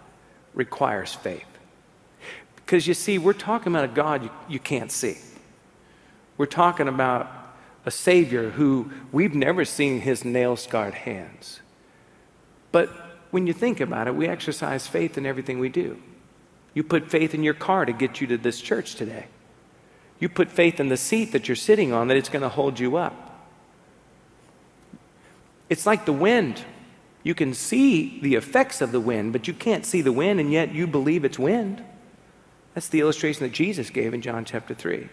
requires 0.55 1.13
faith. 1.13 1.45
Because 2.55 2.87
you 2.87 2.95
see, 2.95 3.19
we're 3.19 3.33
talking 3.33 3.71
about 3.71 3.85
a 3.85 3.93
God 3.93 4.23
you, 4.23 4.31
you 4.49 4.57
can't 4.57 4.91
see. 4.91 5.19
We're 6.37 6.47
talking 6.47 6.87
about 6.87 7.29
a 7.85 7.91
Savior 7.91 8.49
who 8.49 8.89
we've 9.11 9.35
never 9.35 9.63
seen 9.63 10.01
his 10.01 10.25
nail 10.25 10.55
scarred 10.55 10.95
hands. 10.95 11.59
But 12.71 12.89
when 13.29 13.45
you 13.45 13.53
think 13.53 13.79
about 13.79 14.07
it, 14.07 14.15
we 14.15 14.27
exercise 14.27 14.87
faith 14.87 15.19
in 15.19 15.27
everything 15.27 15.59
we 15.59 15.69
do. 15.69 16.01
You 16.73 16.83
put 16.83 17.09
faith 17.09 17.33
in 17.33 17.43
your 17.43 17.53
car 17.53 17.85
to 17.85 17.93
get 17.93 18.21
you 18.21 18.27
to 18.27 18.37
this 18.37 18.61
church 18.61 18.95
today. 18.95 19.25
You 20.19 20.29
put 20.29 20.49
faith 20.49 20.79
in 20.79 20.89
the 20.89 20.97
seat 20.97 21.31
that 21.31 21.47
you're 21.47 21.55
sitting 21.55 21.91
on 21.91 22.07
that 22.07 22.17
it's 22.17 22.29
going 22.29 22.43
to 22.43 22.49
hold 22.49 22.79
you 22.79 22.95
up. 22.95 23.49
It's 25.69 25.85
like 25.85 26.05
the 26.05 26.13
wind. 26.13 26.63
You 27.23 27.33
can 27.33 27.53
see 27.53 28.19
the 28.21 28.35
effects 28.35 28.81
of 28.81 28.91
the 28.91 28.99
wind, 28.99 29.33
but 29.33 29.47
you 29.47 29.53
can't 29.53 29.85
see 29.85 30.01
the 30.01 30.11
wind, 30.11 30.39
and 30.39 30.51
yet 30.51 30.73
you 30.73 30.87
believe 30.87 31.25
it's 31.25 31.39
wind. 31.39 31.83
That's 32.73 32.87
the 32.87 32.99
illustration 32.99 33.43
that 33.43 33.53
Jesus 33.53 33.89
gave 33.89 34.13
in 34.13 34.21
John 34.21 34.45
chapter 34.45 34.73
3. 34.73 35.09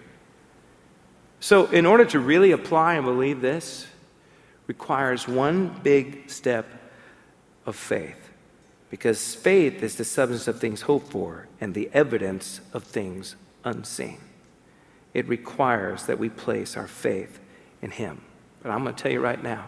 So, 1.41 1.67
in 1.67 1.87
order 1.87 2.05
to 2.07 2.19
really 2.19 2.53
apply 2.53 2.95
and 2.95 3.05
believe 3.05 3.41
this, 3.41 3.87
requires 4.67 5.27
one 5.27 5.81
big 5.83 6.29
step 6.31 6.67
of 7.65 7.77
faith. 7.77 8.28
Because 8.91 9.35
faith 9.35 9.83
is 9.83 9.97
the 9.97 10.05
substance 10.05 10.49
of 10.49 10.61
things 10.61 10.83
hoped 10.83 11.11
for 11.11 11.47
and 11.61 11.75
the 11.75 11.91
evidence 11.93 12.61
of 12.73 12.85
things 12.85 13.37
unseen. 13.65 14.19
It 15.13 15.29
requires 15.29 16.07
that 16.07 16.19
we 16.19 16.29
place 16.29 16.77
our 16.77 16.87
faith 16.87 17.39
in 17.83 17.91
Him. 17.91 18.23
But 18.63 18.71
I'm 18.71 18.83
going 18.83 18.95
to 18.95 19.03
tell 19.03 19.13
you 19.13 19.21
right 19.21 19.43
now 19.43 19.67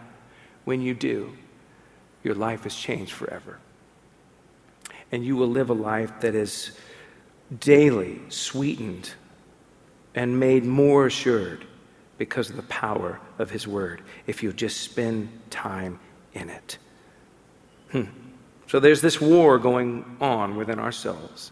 when 0.65 0.81
you 0.81 0.93
do, 0.93 1.33
your 2.23 2.35
life 2.35 2.65
is 2.65 2.75
changed 2.75 3.13
forever. 3.13 3.59
And 5.11 5.25
you 5.25 5.35
will 5.35 5.47
live 5.47 5.69
a 5.69 5.73
life 5.73 6.21
that 6.21 6.35
is 6.35 6.71
daily 7.59 8.21
sweetened 8.29 9.11
and 10.15 10.39
made 10.39 10.63
more 10.63 11.07
assured 11.07 11.65
because 12.17 12.49
of 12.49 12.55
the 12.55 12.63
power 12.63 13.19
of 13.39 13.49
His 13.49 13.67
Word 13.67 14.01
if 14.27 14.43
you 14.43 14.53
just 14.53 14.81
spend 14.81 15.29
time 15.49 15.99
in 16.33 16.49
it. 16.49 16.77
Hmm. 17.91 18.03
So 18.71 18.79
there's 18.79 19.01
this 19.01 19.19
war 19.19 19.59
going 19.59 20.15
on 20.21 20.55
within 20.55 20.79
ourselves. 20.79 21.51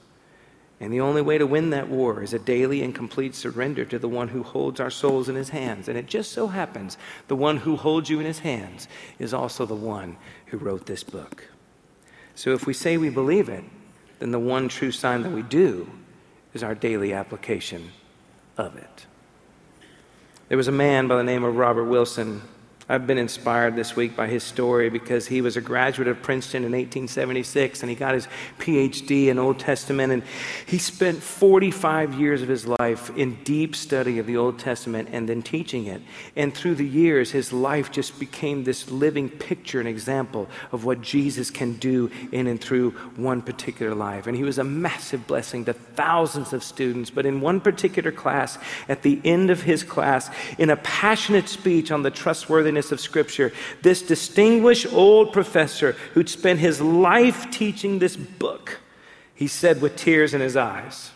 And 0.80 0.94
the 0.94 1.02
only 1.02 1.22
way 1.22 1.38
to 1.38 1.46
win 1.46 1.72
that 1.72 1.90
war 1.90 2.24
is 2.24 2.34
a 2.34 2.40
daily 2.40 2.82
and 2.82 2.96
complete 2.96 3.36
surrender 3.36 3.84
to 3.84 4.00
the 4.00 4.08
one 4.08 4.30
who 4.30 4.42
holds 4.42 4.80
our 4.80 4.90
souls 4.90 5.28
in 5.28 5.36
his 5.36 5.50
hands. 5.50 5.90
And 5.90 5.98
it 5.98 6.08
just 6.08 6.32
so 6.32 6.48
happens 6.48 6.98
the 7.28 7.36
one 7.36 7.58
who 7.58 7.76
holds 7.76 8.10
you 8.10 8.22
in 8.22 8.26
his 8.26 8.40
hands 8.40 8.88
is 9.20 9.34
also 9.34 9.66
the 9.66 9.76
one 9.76 10.16
who 10.46 10.58
wrote 10.58 10.86
this 10.86 11.04
book. 11.04 11.44
So 12.36 12.54
if 12.54 12.66
we 12.66 12.72
say 12.72 12.96
we 12.96 13.10
believe 13.10 13.50
it, 13.50 13.66
then 14.20 14.32
the 14.32 14.40
one 14.40 14.70
true 14.70 14.94
sign 14.94 15.24
that 15.24 15.34
we 15.34 15.42
do 15.42 15.92
is 16.54 16.64
our 16.64 16.74
daily 16.74 17.12
application 17.12 17.92
of 18.58 18.78
it. 18.78 19.06
There 20.48 20.58
was 20.58 20.70
a 20.70 20.72
man 20.72 21.10
by 21.10 21.18
the 21.18 21.24
name 21.26 21.44
of 21.44 21.58
Robert 21.58 21.84
Wilson 21.84 22.44
I've 22.92 23.06
been 23.06 23.20
inspired 23.20 23.76
this 23.76 23.96
week 23.96 24.16
by 24.16 24.26
his 24.26 24.42
story 24.44 24.90
because 24.90 25.28
he 25.28 25.42
was 25.42 25.56
a 25.56 25.62
graduate 25.62 26.08
of 26.08 26.24
Princeton 26.24 26.64
in 26.64 26.72
1876 26.72 27.84
and 27.84 27.90
he 27.92 27.96
got 27.96 28.16
his 28.16 28.28
PhD 28.58 29.28
in 29.28 29.38
Old 29.38 29.60
Testament. 29.60 30.12
And 30.12 30.24
he 30.66 30.80
spent 30.80 31.22
45 31.22 32.16
years 32.16 32.42
of 32.42 32.48
his 32.48 32.66
life 32.66 33.16
in 33.16 33.36
deep 33.44 33.76
study 33.76 34.18
of 34.18 34.26
the 34.26 34.38
Old 34.38 34.58
Testament 34.58 35.10
and 35.12 35.30
then 35.30 35.44
teaching 35.44 35.86
it. 35.86 36.02
And 36.36 36.52
through 36.52 36.76
the 36.76 36.88
years, 36.88 37.30
his 37.30 37.54
life 37.54 37.92
just 37.92 38.20
became 38.20 38.64
this 38.64 38.90
living 38.90 39.30
picture 39.30 39.80
and 39.80 39.88
example 39.88 40.50
of 40.72 40.84
what 40.84 41.00
Jesus 41.02 41.52
can 41.52 41.74
do 41.74 42.10
in 42.32 42.48
and 42.48 42.60
through 42.60 42.90
one 43.18 43.44
particular 43.44 43.94
life. 43.94 44.26
And 44.26 44.36
he 44.36 44.42
was 44.44 44.58
a 44.58 44.64
massive 44.64 45.28
blessing 45.28 45.64
to 45.66 45.74
thousands 45.74 46.54
of 46.54 46.64
students. 46.64 47.12
But 47.12 47.28
in 47.28 47.40
one 47.40 47.62
particular 47.62 48.12
class, 48.12 48.58
at 48.88 49.04
the 49.04 49.22
end 49.24 49.52
of 49.52 49.62
his 49.62 49.84
class, 49.84 50.32
in 50.58 50.72
a 50.72 50.76
passionate 50.78 51.48
speech 51.50 51.92
on 51.92 52.02
the 52.02 52.10
trustworthiness 52.10 52.79
of 52.92 53.00
Scripture. 53.00 53.52
This 53.82 54.02
distinguished 54.02 54.92
old 54.94 55.34
professor 55.34 55.94
who'd 56.14 56.30
spent 56.30 56.60
his 56.60 56.82
life 56.82 57.52
teaching 57.52 58.00
this 58.00 58.16
book, 58.16 58.80
he 59.36 59.48
said 59.48 59.82
with 59.82 59.96
tears 59.96 60.34
in 60.34 60.42
his 60.42 60.58
eyes, 60.58 61.12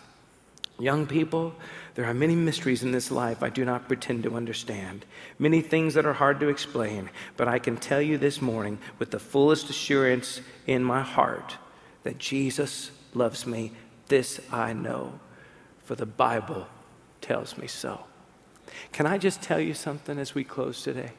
Young 0.78 1.06
people, 1.06 1.54
there 1.94 2.04
are 2.04 2.14
many 2.14 2.34
mysteries 2.34 2.82
in 2.82 2.90
this 2.90 3.10
life 3.10 3.42
I 3.42 3.48
do 3.48 3.64
not 3.64 3.86
pretend 3.86 4.24
to 4.24 4.34
understand, 4.34 5.04
many 5.38 5.60
things 5.60 5.94
that 5.94 6.06
are 6.06 6.14
hard 6.14 6.40
to 6.40 6.48
explain, 6.48 7.10
but 7.36 7.46
I 7.46 7.60
can 7.60 7.76
tell 7.76 8.02
you 8.02 8.18
this 8.18 8.42
morning 8.42 8.78
with 8.98 9.12
the 9.12 9.20
fullest 9.20 9.70
assurance 9.70 10.40
in 10.66 10.82
my 10.82 11.02
heart 11.02 11.56
that 12.02 12.18
Jesus 12.18 12.90
loves 13.14 13.46
me. 13.46 13.72
This 14.08 14.40
I 14.50 14.72
know, 14.72 15.20
for 15.84 15.94
the 15.94 16.06
Bible 16.06 16.66
tells 17.20 17.56
me 17.56 17.68
so. 17.68 18.04
Can 18.92 19.06
I 19.06 19.18
just 19.18 19.40
tell 19.40 19.60
you 19.60 19.74
something 19.74 20.18
as 20.18 20.34
we 20.34 20.42
close 20.42 20.82
today? 20.82 21.12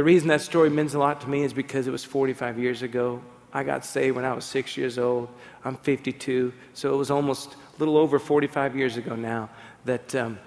The 0.00 0.04
reason 0.04 0.28
that 0.28 0.40
story 0.40 0.70
means 0.70 0.94
a 0.94 0.98
lot 0.98 1.20
to 1.20 1.28
me 1.28 1.42
is 1.42 1.52
because 1.52 1.86
it 1.86 1.90
was 1.90 2.04
45 2.04 2.58
years 2.58 2.80
ago. 2.80 3.20
I 3.52 3.64
got 3.64 3.84
saved 3.84 4.16
when 4.16 4.24
I 4.24 4.32
was 4.32 4.46
six 4.46 4.74
years 4.74 4.98
old. 4.98 5.28
I'm 5.62 5.76
52, 5.76 6.54
so 6.72 6.94
it 6.94 6.96
was 6.96 7.10
almost 7.10 7.52
a 7.52 7.78
little 7.78 7.98
over 7.98 8.18
45 8.18 8.76
years 8.76 8.96
ago 8.96 9.14
now 9.14 9.50
that, 9.84 10.14
um, 10.14 10.38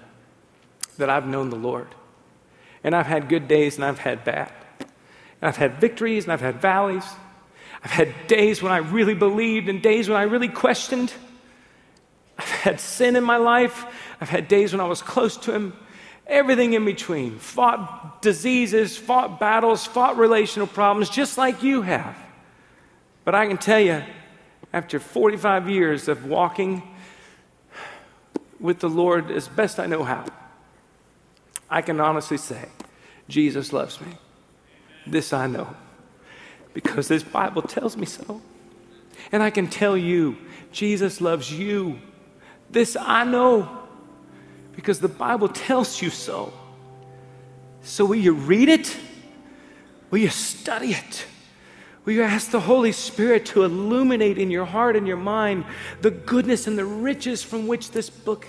that 0.98 1.08
I've 1.08 1.28
known 1.28 1.50
the 1.50 1.56
Lord. 1.56 1.86
And 2.82 2.96
I've 2.96 3.06
had 3.06 3.28
good 3.28 3.46
days 3.46 3.76
and 3.76 3.84
I've 3.84 4.00
had 4.00 4.24
bad. 4.24 4.50
And 4.80 4.88
I've 5.42 5.56
had 5.56 5.80
victories 5.80 6.24
and 6.24 6.32
I've 6.32 6.40
had 6.40 6.60
valleys. 6.60 7.06
I've 7.84 7.92
had 7.92 8.26
days 8.26 8.60
when 8.60 8.72
I 8.72 8.78
really 8.78 9.14
believed 9.14 9.68
and 9.68 9.80
days 9.80 10.08
when 10.08 10.18
I 10.18 10.24
really 10.24 10.48
questioned. 10.48 11.12
I've 12.36 12.50
had 12.50 12.80
sin 12.80 13.14
in 13.14 13.22
my 13.22 13.36
life. 13.36 13.84
I've 14.20 14.30
had 14.30 14.48
days 14.48 14.72
when 14.72 14.80
I 14.80 14.86
was 14.86 15.00
close 15.00 15.36
to 15.36 15.52
Him 15.52 15.74
everything 16.26 16.72
in 16.72 16.84
between, 16.84 17.38
fought 17.38 18.22
diseases, 18.22 18.96
fought 18.96 19.38
battles, 19.38 19.86
fought 19.86 20.16
relational 20.16 20.66
problems, 20.66 21.10
just 21.10 21.36
like 21.38 21.62
you 21.62 21.82
have. 21.82 22.16
But 23.24 23.34
I 23.34 23.46
can 23.46 23.58
tell 23.58 23.80
you, 23.80 24.02
after 24.72 24.98
45 24.98 25.68
years 25.68 26.08
of 26.08 26.26
walking 26.26 26.82
with 28.58 28.80
the 28.80 28.88
Lord 28.88 29.30
as 29.30 29.48
best 29.48 29.78
I 29.78 29.86
know 29.86 30.04
how, 30.04 30.24
I 31.70 31.82
can 31.82 32.00
honestly 32.00 32.38
say, 32.38 32.68
Jesus 33.28 33.72
loves 33.72 34.00
me. 34.00 34.12
This 35.06 35.32
I 35.32 35.46
know, 35.46 35.74
because 36.72 37.08
this 37.08 37.22
Bible 37.22 37.62
tells 37.62 37.96
me 37.96 38.06
so. 38.06 38.40
And 39.32 39.42
I 39.42 39.50
can 39.50 39.68
tell 39.68 39.96
you, 39.96 40.36
Jesus 40.72 41.20
loves 41.20 41.52
you. 41.52 41.98
This 42.70 42.96
I 42.96 43.24
know 43.24 43.83
because 44.76 45.00
the 45.00 45.08
Bible 45.08 45.48
tells 45.48 46.02
you 46.02 46.10
so. 46.10 46.52
So, 47.82 48.04
will 48.04 48.16
you 48.16 48.34
read 48.34 48.68
it? 48.68 48.96
Will 50.10 50.18
you 50.18 50.28
study 50.28 50.92
it? 50.92 51.26
Will 52.04 52.12
you 52.12 52.22
ask 52.22 52.50
the 52.50 52.60
Holy 52.60 52.92
Spirit 52.92 53.46
to 53.46 53.64
illuminate 53.64 54.38
in 54.38 54.50
your 54.50 54.64
heart 54.64 54.94
and 54.96 55.06
your 55.06 55.16
mind 55.16 55.64
the 56.02 56.10
goodness 56.10 56.66
and 56.66 56.78
the 56.78 56.84
riches 56.84 57.42
from 57.42 57.66
which 57.66 57.90
this 57.90 58.10
book 58.10 58.46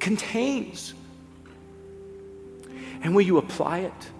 contains? 0.00 0.94
And 3.02 3.14
will 3.14 3.22
you 3.22 3.38
apply 3.38 3.80
it? 3.80 4.10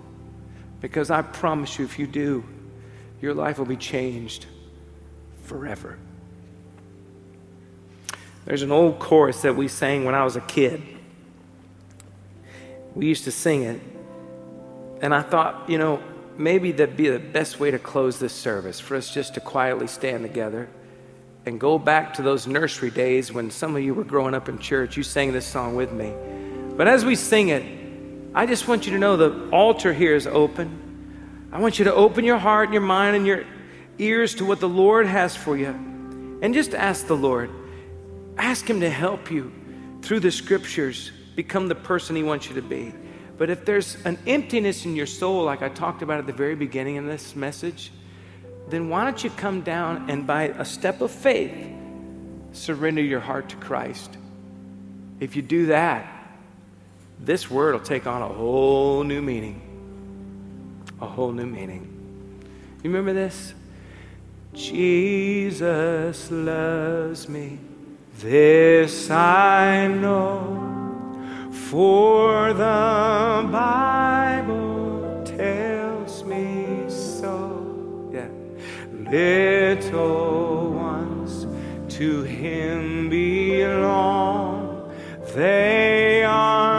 Because 0.80 1.10
I 1.10 1.22
promise 1.22 1.78
you, 1.78 1.84
if 1.84 1.98
you 1.98 2.06
do, 2.06 2.44
your 3.20 3.34
life 3.34 3.58
will 3.58 3.66
be 3.66 3.76
changed 3.76 4.46
forever. 5.42 5.98
There's 8.44 8.62
an 8.62 8.70
old 8.70 9.00
chorus 9.00 9.42
that 9.42 9.56
we 9.56 9.66
sang 9.66 10.04
when 10.04 10.14
I 10.14 10.22
was 10.22 10.36
a 10.36 10.40
kid. 10.40 10.95
We 12.96 13.06
used 13.06 13.24
to 13.24 13.30
sing 13.30 13.62
it. 13.62 13.80
And 15.02 15.14
I 15.14 15.20
thought, 15.20 15.68
you 15.68 15.76
know, 15.76 16.02
maybe 16.38 16.72
that'd 16.72 16.96
be 16.96 17.10
the 17.10 17.18
best 17.18 17.60
way 17.60 17.70
to 17.70 17.78
close 17.78 18.18
this 18.18 18.32
service 18.32 18.80
for 18.80 18.96
us 18.96 19.12
just 19.12 19.34
to 19.34 19.40
quietly 19.40 19.86
stand 19.86 20.22
together 20.22 20.68
and 21.44 21.60
go 21.60 21.78
back 21.78 22.14
to 22.14 22.22
those 22.22 22.46
nursery 22.46 22.90
days 22.90 23.30
when 23.30 23.50
some 23.50 23.76
of 23.76 23.82
you 23.82 23.92
were 23.92 24.02
growing 24.02 24.34
up 24.34 24.48
in 24.48 24.58
church. 24.58 24.96
You 24.96 25.02
sang 25.02 25.32
this 25.34 25.46
song 25.46 25.76
with 25.76 25.92
me. 25.92 26.14
But 26.74 26.88
as 26.88 27.04
we 27.04 27.16
sing 27.16 27.50
it, 27.50 27.64
I 28.34 28.46
just 28.46 28.66
want 28.66 28.86
you 28.86 28.92
to 28.92 28.98
know 28.98 29.18
the 29.18 29.50
altar 29.50 29.92
here 29.92 30.14
is 30.14 30.26
open. 30.26 31.48
I 31.52 31.60
want 31.60 31.78
you 31.78 31.84
to 31.84 31.94
open 31.94 32.24
your 32.24 32.38
heart 32.38 32.68
and 32.68 32.72
your 32.72 32.82
mind 32.82 33.14
and 33.14 33.26
your 33.26 33.44
ears 33.98 34.34
to 34.36 34.46
what 34.46 34.58
the 34.58 34.68
Lord 34.68 35.06
has 35.06 35.36
for 35.36 35.54
you. 35.56 35.68
And 36.40 36.54
just 36.54 36.74
ask 36.74 37.06
the 37.06 37.16
Lord, 37.16 37.50
ask 38.38 38.68
Him 38.68 38.80
to 38.80 38.90
help 38.90 39.30
you 39.30 39.52
through 40.00 40.20
the 40.20 40.30
scriptures 40.30 41.12
become 41.36 41.68
the 41.68 41.74
person 41.74 42.16
He 42.16 42.24
wants 42.24 42.48
you 42.48 42.54
to 42.56 42.62
be. 42.62 42.92
But 43.38 43.50
if 43.50 43.64
there's 43.64 44.02
an 44.04 44.18
emptiness 44.26 44.86
in 44.86 44.96
your 44.96 45.06
soul, 45.06 45.44
like 45.44 45.62
I 45.62 45.68
talked 45.68 46.02
about 46.02 46.18
at 46.18 46.26
the 46.26 46.32
very 46.32 46.54
beginning 46.54 46.96
in 46.96 47.06
this 47.06 47.36
message, 47.36 47.92
then 48.68 48.88
why 48.88 49.04
don't 49.04 49.22
you 49.22 49.30
come 49.30 49.60
down 49.60 50.10
and 50.10 50.26
by 50.26 50.44
a 50.44 50.64
step 50.64 51.00
of 51.00 51.10
faith, 51.10 51.54
surrender 52.52 53.02
your 53.02 53.20
heart 53.20 53.50
to 53.50 53.56
Christ? 53.56 54.16
If 55.20 55.36
you 55.36 55.42
do 55.42 55.66
that, 55.66 56.12
this 57.20 57.50
word 57.50 57.74
will 57.74 57.80
take 57.80 58.06
on 58.06 58.22
a 58.22 58.28
whole 58.28 59.04
new 59.04 59.22
meaning. 59.22 59.62
A 61.00 61.06
whole 61.06 61.32
new 61.32 61.46
meaning. 61.46 61.92
You 62.82 62.90
remember 62.90 63.12
this? 63.12 63.52
Jesus 64.54 66.30
loves 66.30 67.28
me, 67.28 67.58
this 68.18 69.10
I 69.10 69.86
know. 69.88 70.75
For 71.70 72.52
the 72.52 73.48
Bible 73.50 75.22
tells 75.24 76.22
me 76.22 76.84
so. 76.86 78.08
Yeah. 78.12 78.28
Little 79.10 80.70
ones 80.70 81.48
to 81.96 82.22
him 82.22 83.10
belong. 83.10 84.92
They 85.34 86.22
are 86.22 86.75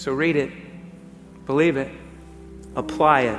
So 0.00 0.14
read 0.14 0.34
it, 0.34 0.50
believe 1.44 1.76
it, 1.76 1.92
apply 2.74 3.20
it 3.20 3.38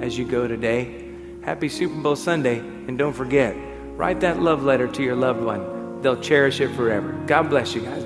as 0.00 0.16
you 0.16 0.24
go 0.24 0.48
today. 0.48 1.10
Happy 1.42 1.68
Super 1.68 2.00
Bowl 2.00 2.16
Sunday, 2.16 2.60
and 2.60 2.96
don't 2.96 3.12
forget, 3.12 3.54
write 3.94 4.18
that 4.20 4.40
love 4.40 4.62
letter 4.62 4.88
to 4.88 5.02
your 5.02 5.14
loved 5.14 5.42
one. 5.42 6.00
They'll 6.00 6.18
cherish 6.18 6.62
it 6.62 6.74
forever. 6.74 7.12
God 7.26 7.50
bless 7.50 7.74
you 7.74 7.82
guys. 7.82 8.02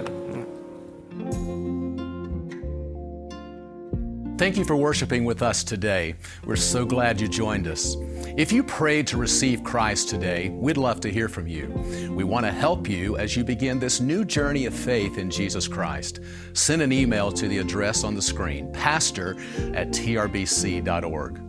Thank 4.39 4.57
you 4.57 4.65
for 4.65 4.75
worshiping 4.75 5.25
with 5.25 5.41
us 5.41 5.63
today. 5.63 6.17
We're 6.45 6.57
so 6.57 6.85
glad 6.85 7.21
you 7.21 7.29
joined 7.29 7.69
us. 7.69 7.95
If 8.39 8.53
you 8.53 8.63
prayed 8.63 9.09
to 9.09 9.17
receive 9.17 9.65
Christ 9.65 10.09
today, 10.09 10.51
we'd 10.51 10.77
love 10.77 11.01
to 11.01 11.11
hear 11.11 11.29
from 11.29 11.49
you. 11.49 11.67
We 12.15 12.23
want 12.23 12.47
to 12.47 12.53
help 12.53 12.89
you 12.89 13.17
as 13.17 13.37
you 13.37 13.43
begin 13.43 13.81
this 13.81 13.99
new 13.99 14.25
journey 14.25 14.67
of 14.67 14.75
faith 14.75 15.19
in 15.19 15.29
Jesus 15.29 15.67
Christ. 15.67 16.21
Send 16.53 16.81
an 16.81 16.93
email 16.93 17.33
to 17.33 17.49
the 17.49 17.59
address 17.59 18.05
on 18.05 18.15
the 18.15 18.23
screen, 18.23 18.71
pastor 18.73 19.33
at 19.75 19.89
trbc.org. 19.89 21.41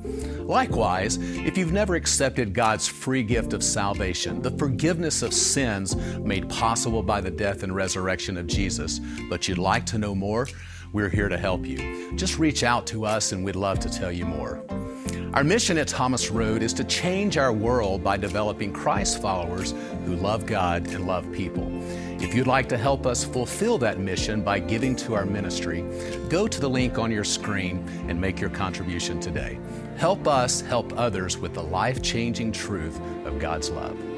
Likewise, 0.50 1.18
if 1.20 1.60
you've 1.60 1.72
never 1.72 1.94
accepted 1.94 2.56
God's 2.56 2.88
free 2.88 3.22
gift 3.22 3.54
of 3.54 3.64
salvation, 3.64 4.42
the 4.42 4.58
forgiveness 4.58 5.22
of 5.22 5.32
sins 5.32 5.96
made 6.18 6.50
possible 6.50 7.04
by 7.04 7.22
the 7.22 7.30
death 7.30 7.62
and 7.62 7.76
resurrection 7.76 8.36
of 8.36 8.48
Jesus, 8.48 9.00
but 9.30 9.48
you'd 9.48 9.60
like 9.60 9.86
to 9.86 10.00
know 10.00 10.16
more, 10.16 10.48
we're 10.92 11.10
here 11.10 11.30
to 11.30 11.38
help 11.38 11.68
you. 11.68 12.16
Just 12.16 12.40
reach 12.40 12.64
out 12.64 12.88
to 12.88 13.06
us 13.06 13.32
and 13.32 13.46
we'd 13.46 13.56
love 13.56 13.78
to 13.82 13.90
tell 13.92 14.12
you 14.12 14.26
more. 14.26 14.66
Our 15.34 15.44
mission 15.44 15.78
at 15.78 15.88
Thomas 15.88 16.32
Road 16.32 16.64
is 16.64 16.74
to 16.74 16.84
change 16.84 17.38
our 17.38 17.54
world 17.54 18.04
by 18.04 18.18
developing 18.18 18.74
Christ 18.74 19.22
followers 19.22 19.74
who 20.06 20.16
love 20.16 20.46
God 20.46 20.88
and 20.88 21.06
love 21.06 21.32
people. 21.32 21.68
If 22.22 22.34
you'd 22.34 22.48
like 22.48 22.68
to 22.70 22.78
help 22.78 23.06
us 23.06 23.24
fulfill 23.24 23.78
that 23.78 24.00
mission 24.00 24.42
by 24.42 24.60
giving 24.60 24.96
to 24.98 25.16
our 25.16 25.26
ministry, 25.26 25.84
go 26.30 26.48
to 26.48 26.60
the 26.60 26.70
link 26.70 26.98
on 26.98 27.12
your 27.12 27.24
screen 27.24 27.88
and 28.08 28.20
make 28.20 28.40
your 28.40 28.50
contribution 28.50 29.20
today. 29.20 29.60
Help 29.98 30.28
us 30.28 30.62
help 30.62 30.98
others 30.98 31.38
with 31.38 31.54
the 31.54 31.64
life 31.64 32.02
changing 32.02 32.52
truth 32.52 33.00
of 33.26 33.40
God's 33.40 33.70
love. 33.70 34.09